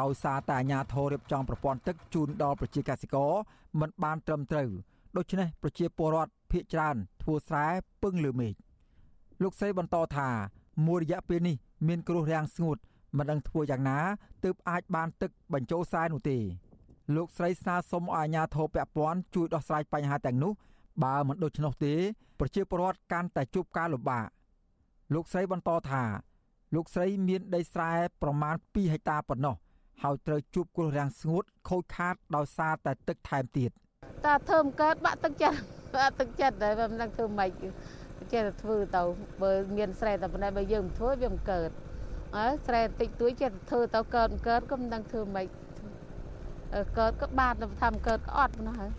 [0.01, 3.33] ដោយសារតែអាជ្ញាធររៀបចំប្រព័ន្ធទឹកជូនដល់ប្រជាកសិករ
[3.81, 4.71] មិនបានត្រឹមត្រូវ
[5.17, 7.67] ដូច្នេះប្រជាពលរដ្ឋភ ieck ច្រើនធ្វើស្រែ
[8.03, 8.55] ពឹងលើមេឃ
[9.43, 10.29] លោកស្រីបន្តថា
[10.87, 11.57] មួយរយៈពេលនេះ
[11.89, 12.79] មានគ្រោះរាំងស្ងួត
[13.19, 13.99] មិនដឹងធ្វើយ៉ាងណា
[14.45, 16.39] ទើបអាចបានទឹកបញ្ចូលខ្សែនោះទេ
[17.17, 20.53] លោកស្រីស្នើសុំឲ្យអាជ្ញាធរពាក់ព័ន្ធជួយដោះស្រាយបញ្ហាទាំងនោះ
[21.05, 21.95] បើមិនដូច្នោះទេ
[22.39, 24.27] ប្រជាពលរដ្ឋកាន់តែជួបការលំបាក
[25.15, 26.05] លោកស្រីបន្តថា
[26.75, 27.93] លោកស្រីមានដីស្រែ
[28.23, 29.57] ប្រមាណ2ហិកតាប៉ុណ្ណោះ
[30.03, 33.71] ហើយត្រូវជួបគ្រោះរាំងស្ងួតខូចខាតដោយសារតែទឹកថែមទៀត
[34.27, 35.59] តាធ្វើមិនកើតបាក់ទឹកចិត្ត
[35.97, 37.51] បាក់ទឹកចិត្តតែមិនដឹងធ្វើម៉េច
[38.33, 39.03] ចេះតែធ្វើទៅ
[39.43, 41.71] បើមានស្រែតែប៉ុណ្ណេះបើយើងមិនធ្វើវាមិនកើត
[42.37, 45.47] អើស្រែតិចតួចចេះតែធ្វើទៅកើតមិនកើតក៏មិនដឹងធ្វើម៉េច
[46.99, 48.91] កើតក៏បានតែថាមិនកើតក៏អត់ប៉ុណ្ណោះហើយ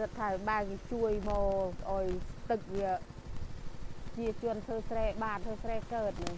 [0.00, 2.06] រដ្ឋាភិបាលគេជួយមកឲ្យ
[2.50, 2.90] ទឹកវា
[4.16, 6.34] ជាជនធ្វើស្រែបានធ្វើស្រែកើតនេះ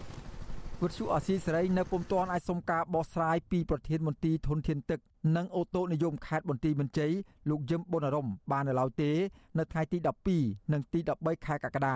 [0.83, 4.99] វិទ្យុអាស៊ីសេរីនៅពុំទាន់អាចសុំការបោះស្រាយពីប្រធានមន្ទីរធនធានទឹក
[5.35, 7.11] និងអូតូនិយមខេត្តបន្ទាយមានជ័យ
[7.49, 9.11] លោកយឹមប៊ុនអារំបាននៅឡើយទេ
[9.57, 9.97] នៅថ្ងៃទី
[10.35, 11.95] 12និងទី13ខែកក្កដា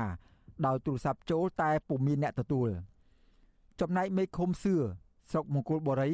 [0.66, 2.70] ដោយទូរស័ព្ទចូលតែពុំមានអ្នកទទួល
[3.82, 4.76] ចំណែកមេឃុំសឿ
[5.32, 6.12] ស្រុកមង្គលបុរី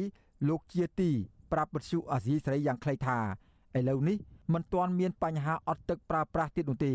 [0.48, 1.10] លោកជាទី
[1.52, 3.18] ប្រាប់វិទ្យុអាស៊ីសេរីយ៉ាងខ្លីថា
[3.78, 4.18] ឥឡូវនេះ
[4.52, 6.94] មិនទាន់មានបញ្ហាអត់ទឹកប្រើប្រាស់ទៀតនោះទេ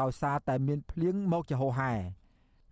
[0.00, 1.92] ដោយសារតែមានភ្លៀងមកជាហូរហែ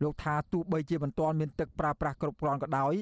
[0.02, 2.94] លោកថាទោះបីជាមិនទាន់មានទឹកប្រើប្រាស់គ្រប់គ្រាន់ក៏ដោយ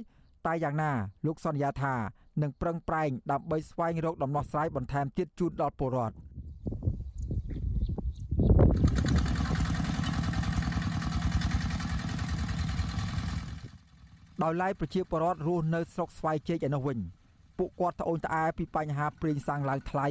[0.47, 0.91] តែយ៉ាងណា
[1.27, 1.95] លោកសន្យាថា
[2.43, 6.17] នឹងប្រឹងប្រែងដើម្បីស្វែងរកដំណោះស្រាយបន្ថែមទៀតជូនដល់ពលរដ្ឋ
[14.43, 16.99] ដោយឡែកប្រជាពលរដ្ឋរស់នៅស្រុកស្វាយជែកឯនោះវិញ
[17.59, 20.07] ពួកគាត់ត្អូញត្អែពីបញ្ហាប្រេងសាំងឡើងថ្លៃ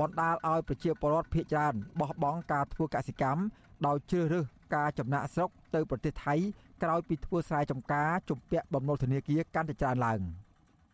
[0.00, 3.42] បណ្ដាលឲ្យប្រជាពលរដ្ឋភ័យច្រើនបោះបង់ការធ្វើកសិកម្ម
[3.86, 4.44] ដោយជ្រើសរើស
[4.74, 6.34] ការចំណាក់ស្រុកទៅប្រទេសថៃ
[6.82, 10.20] ក្រោយពីធ្វើស្រែចម្ការជំពាក់បំណុលធនាគារកាន់តែច្រើនឡើង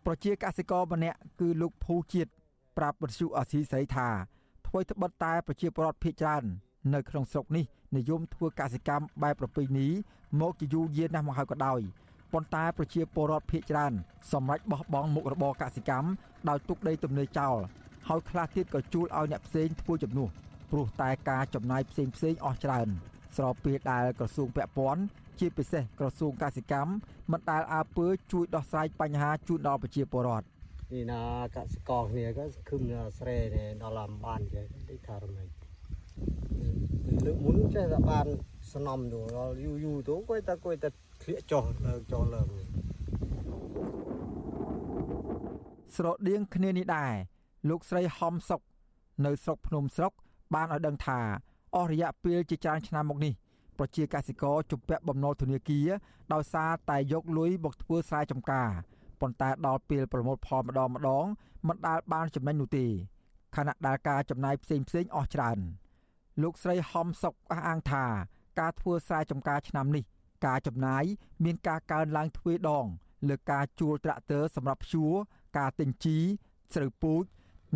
[0.06, 2.30] ប្រជាកសិករម្នាក់គឺលោកភូជាតិ
[2.78, 4.08] ប្រាប់បទសុអាស៊ីសេរីថា
[4.66, 6.44] ធ្វើត្បិតតែប្រជាពលរដ្ឋភ័យច្រើន
[6.94, 7.64] នៅក្នុងស្រុកនេះ
[7.96, 9.88] និយមធ្វើកសិកម្មបែបប្រពៃណី
[10.40, 11.80] មកជាយូរយារណាស់មកហើយក៏ដោយ
[12.32, 13.92] ប៉ុន្តែប្រជាពលរដ្ឋភ័យច្រើន
[14.32, 16.08] សម្រេចបោះបង់មុខរបរកសិកម្ម
[16.48, 17.58] ដោយទុកដីទំនេរចោល
[18.08, 20.28] ហើយខ្លះទៀតក៏ជួលឲ្យអ្នកផ្សេងធ្វើជំនួស
[20.70, 22.88] ព្រោះតែការចំណាយផ្សេងផ្សេងអស់ច្រើន
[23.36, 25.02] ស្របពេលដែលក្រសួងពាក់ព័ន្ធ
[25.40, 26.92] ជាពិសេសក្រសួងកសិកម្ម
[27.32, 30.46] មិនដែលអើពើជួយដោះស្រាយបញ្ហាជូនដល់ប្រជាពលរដ្ឋ
[30.92, 31.20] នេះណា
[31.56, 32.80] កសិករគ្នាក៏ខឹម
[33.18, 35.48] ស្រែនេះដល់អំបានចេះដូចថារមែង
[37.24, 38.26] លើកមុនចេះតែបាន
[38.72, 40.88] សំណំទៅដល់យូរយូរទៅគួយតែគួយតែ
[41.22, 42.48] ធ្លាក់ចុះលើចុះឡើង
[45.96, 47.12] ស្រដៀងគ្នានេះដែរ
[47.68, 48.60] លោកស្រីហំសុក
[49.24, 50.12] នៅស្រុកភ្នំស្រុក
[50.54, 51.20] បានឲ្យដឹងថា
[51.74, 53.32] អស់រយៈពេលជាច្រើនឆ្នាំមកនេះ
[53.78, 55.88] ប្រជាកសិករជំពាក់បំណុលធនាគារ
[56.32, 58.70] ដោយសារតែយកលុយមកធ្វើស្រែចម្ការ
[59.20, 61.26] ប៉ុន្តែដល់ពេលប្រមូលផលម្ដងម្ដង
[61.68, 62.86] មិនដាល់បានចំណេញនោះទេ
[63.56, 65.58] ខណៈដែលការចំណាយផ្សេងផ្សេងអស់ច្រើន
[66.42, 68.04] លោកស្រីហំសុកអះអាងថា
[68.60, 70.04] ការធ្វើស្រែចម្ការឆ្នាំនេះ
[70.46, 71.04] ការចំណាយ
[71.44, 72.86] មានការកើនឡើងទ្វេដង
[73.28, 75.12] លើការជួលត្រាក់ទ័រសម្រាប់ភ្ជួរ
[75.58, 76.18] ការទិញជី
[76.74, 77.24] ស្រូវពូជ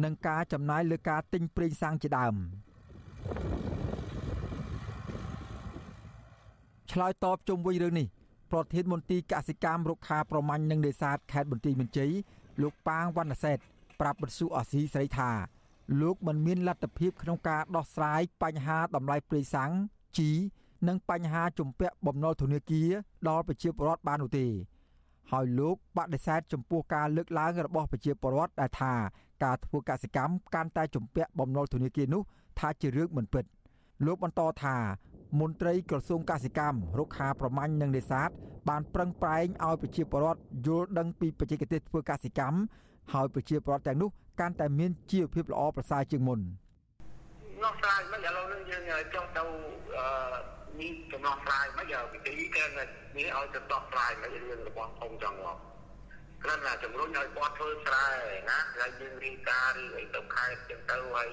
[0.04, 2.34] និងការចំណាយលើការទិញប្រេងសាំងជាដើម
[6.92, 8.06] ឆ្លើយតបជុំវិញរឿងនេះ
[8.52, 12.12] ប្រធានមន្ទីរកសិកម្មរុក្ខាប្រមាញ់និងនេសាទខេត្តបន្ទាយមានជ័យ
[12.62, 13.58] លោកប៉ាងវណ្ណសេត
[14.00, 15.30] ប្រាប់បទសុអសីស្រីថា
[16.00, 19.70] លោកមិនមានលទ្ធភាពក្នុងការដោះស្រាយបញ្ហាតម្លៃប្រេងសាំង
[20.18, 20.30] ជី
[20.88, 22.90] និងបញ្ហាជំពាក់បំណុលធនាគារ
[23.28, 24.46] ដល់ប្រជាពលរដ្ឋបាននោះទេ
[25.32, 28.94] ហើយលោកបដិសេធចំពោះការលើកឡើងរបស់ប្រជាពលរដ្ឋដែលថា
[29.44, 32.22] ការធ្វើកសិកម្មកាន់តែជំពាក់បំណុលធនាគារនោះ
[32.58, 33.44] ថាជារឿងមិនពិត
[34.06, 34.76] លោកបន្តថា
[35.40, 38.30] មន្ត្រីក្រសួងកសិកម្មរុក្ខាប្រមាញ់និងនេសាទ
[38.68, 42.58] បានប្រឹងប្រែងឲ្យប្រជាពលរដ្ឋយល់ដឹងពីបច្ចេកទេសធ្វើកសិកម្ម
[43.12, 44.10] ហើយប្រជាពលរដ្ឋទាំងនោះ
[44.40, 46.40] កាន់តែមានជីវភាពល្អប្រសើរជាងមុន
[47.62, 49.25] នោះស្រាយមិនឥឡូវនេះយើងចង់ទៅអឺ
[50.80, 55.58] នេះចំនួនស្រាយមិនយកវិធីគេនេះឲ្យទៅដោះស្រាយមិនរឿងរបស់ខ្ញុំចង់មក
[56.42, 58.08] គ្រាន់តែជំរុញឲ្យគាត់ធ្វើស្រែ
[58.50, 61.28] ណាហើយយើងរីការឬអីទៅខេត្តចឹងទៅហើយ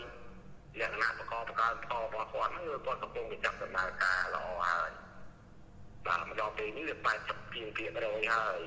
[0.80, 4.92] លក្ខណៈប្រកបប្រកបផលរបស់គាត់ហ្នឹងគឺគាត់កំពុងតែចាប់ដំណើរការល្អហើយ
[6.06, 6.96] បាទមកដល់ពេលនេះវា
[7.30, 8.60] 80ភាគភាគរយហើយ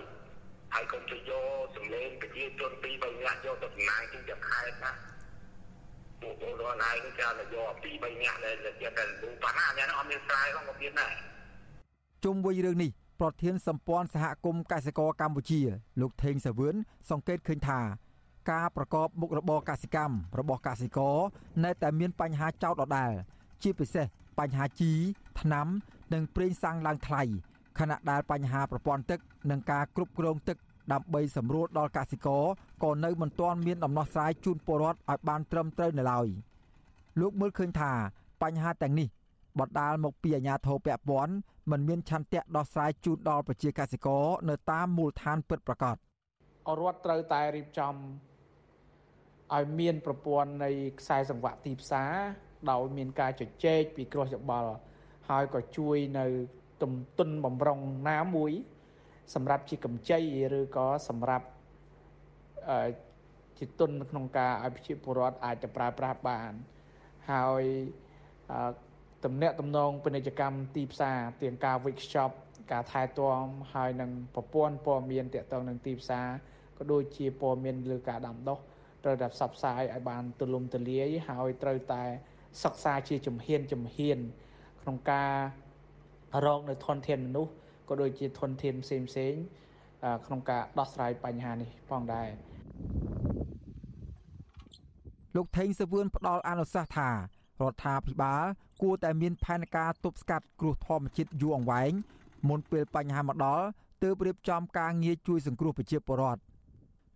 [0.75, 4.93] ហើយកុំទៅយកសម្លេងប្រជាជនពីរបីនាក់យកទៅចំណាយទីទៅខេត្តណា
[6.23, 11.15] ពួកពលរដ្ឋឯងនេះគេទៅយកពីរបីនាក់ដែលយកតែលូប៉ះណាអ្នកអត់មានស្រែផងក៏មានដែរ
[12.25, 12.91] ជុំវិញរឿងនេះ
[13.21, 15.61] ប្រធានសម្ព័ន្ធសហគមន៍កសិករកម្ពុជា
[16.01, 16.75] លោកថេងសាវឿន
[17.11, 17.81] សង្កេតឃើញថា
[18.51, 21.17] ការប្រកបមុខរបរកសិកម្មរបស់កសិករ
[21.65, 23.13] នៅតែមានបញ្ហាចោទដដែល
[23.63, 24.07] ជាពិសេស
[24.39, 24.93] បញ្ហាជី
[25.41, 25.67] ថ្នាំ
[26.13, 27.23] និងប្រេងសាំងឡើងថ្លៃ
[27.79, 30.57] ខណៈដែលបញ្ហាប្រព័ន្ធទឹក និងការគ្រប់គ្រងទឹក
[30.93, 32.45] ដើម្បីសម្រួលដល់កសិករ
[32.85, 36.27] ក៏នៅមិនទាន់មានដំណោះស្រាយជូនពលរដ្ឋឲ្យបានត្រឹមត្រូវនៅឡើយ
[37.21, 37.93] លោកមើលឃើញថា
[38.43, 39.09] បញ្ហាទាំងនេះ
[39.61, 41.35] បណ្ដាលមកពីអាជ្ញាធរពាក់ព័ន្ធ
[41.71, 45.97] មិនមានឆន្ទៈដោះស្រាយជូនដល់ប្រជាកសិករនៅតាមមូលដ្ឋានពិតប្រាកដ
[46.79, 47.95] រដ្ឋត្រូវតែរៀបចំ
[49.55, 52.13] ឲ្យមានប្រព័ន្ធនៃខ្សែសង្វាក់ទីផ្សារ
[52.71, 54.71] ដោយមានការជជែកពីគ្រោះច្បល់
[55.29, 56.27] ហើយក៏ជួយនៅ
[56.83, 58.53] ទំទុនបំរុងណាមួយ
[59.35, 60.21] សម្រាប់ជាកម្ចី
[60.59, 61.47] ឬក៏សម្រាប់
[62.71, 62.91] អឺ
[63.59, 66.53] ជាទុនក្នុងការឲ្យប្រជាពលរដ្ឋអាចទៅប្រើប្រាស់បាន
[67.31, 67.63] ហើយ
[69.25, 72.31] តំណាក់តំណងពាណិជ្ជកម្មទីផ្សារទាំងការ workshop
[72.73, 76.27] ការថែទាំហើយនឹងប្រព័ន្ធព័ត៌មានទាក់ទងនឹងទីផ្សារ
[76.79, 78.59] ក៏ដូចជាព័ត៌មានលើការដាំដុះ
[79.05, 82.03] ត្រូវតែផ្សព្វផ្សាយឲ្យបានទូលំទូលាយហើយត្រូវតែ
[82.63, 84.19] សិក្សាជាជំហានជំហាន
[84.81, 85.33] ក្នុងការ
[86.47, 87.53] រកនៅធនធានមនុស្ស
[87.89, 89.35] ក៏ដូចជាធនធានផ្សេងផ្សេង
[90.27, 92.29] ក្នុងការដោះស្រាយបញ្ហានេះផងដែរ
[95.37, 97.17] លោកថេងសវឿនផ្ដល់អនុសាសន៍ថារ
[97.73, 98.45] ដ្ឋាភិបាល
[98.83, 101.93] គួរតែមានផែនការទប់ស្កាត់គ្រោះធម្មជាតិយូរអង្វែង
[102.49, 103.67] មុនពេលបញ្ហាមកដល់
[104.03, 106.41] ទើបរៀបចំការងារជួយសង្គ្រោះប្រជាពលរដ្ឋ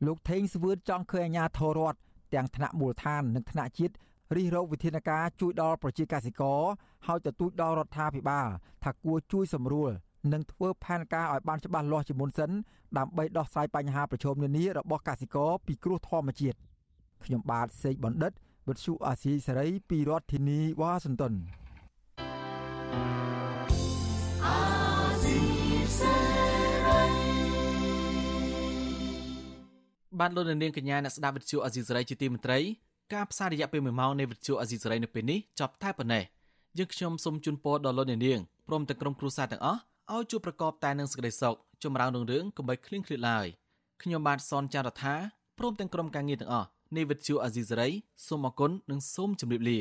[0.06, 1.98] លោកថេងស្វឿនចង់ឃើញអាជ្ញាធររដ្ឋ
[2.34, 3.94] ទាំងថ្នាក់មូលដ្ឋាននិងថ្នាក់ជាតិ
[4.36, 6.60] រិះរោបវិធានការជួយដល់ប្រជាកសិករ
[7.06, 8.48] ហើយទទូចដល់រដ្ឋាភិបាល
[8.84, 9.90] ថាគួរជួយសម្រួល
[10.32, 12.50] និងធ្វើផែនការឲ្យបានច្បាស់លាស់ជាមុនសិន
[12.98, 16.58] ដើម្បីដោះស្រាយបញ្ហាប្រឈមនានារបស់កសិករពីគ្រោះធម្មជាតិ
[17.24, 18.32] ខ្ញុំបាទសេកបណ្ឌិត
[18.68, 21.34] វិទ្យុអាស៊ីសេរីពីរដ្ឋធានីវ៉ាស៊ីនតោន
[30.20, 32.58] បានលោកនាងកញ្ញាអ្នកស្ដាប់វិទ្យុអាស៊ីសេរីជាទីមេត្រី
[33.14, 36.24] ការផ្សាយរយៈពេល1ម៉ោងនៃវិទ្យុអាស៊ីសេរីនៅពេលនេះចប់តែប៉ុណ្ណេះ
[36.78, 39.80] យើងខ្ញុំសូមជូនពរដល់លោកនាងព្រមទាំងក្រុមគ្រួសារទាំងអស់
[40.14, 43.46] ឲ្យជួបប្រកបតែនឹងសេចក្តីសុខចម្រើនរុងរឿងកុំបីឃ្លៀងឃ្លាតឡើយ
[44.02, 45.14] ខ្ញុំបាទសនចាររថា
[45.58, 47.88] ព្រមទាំងក្រុមការងារទាំងអស់នៃវិទ្យុអាស៊ីសេរី
[48.26, 49.80] សូមអគុណនិងសូមជម្រាបលា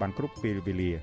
[0.00, 0.92] បានគ្រប់ពេលវេលា។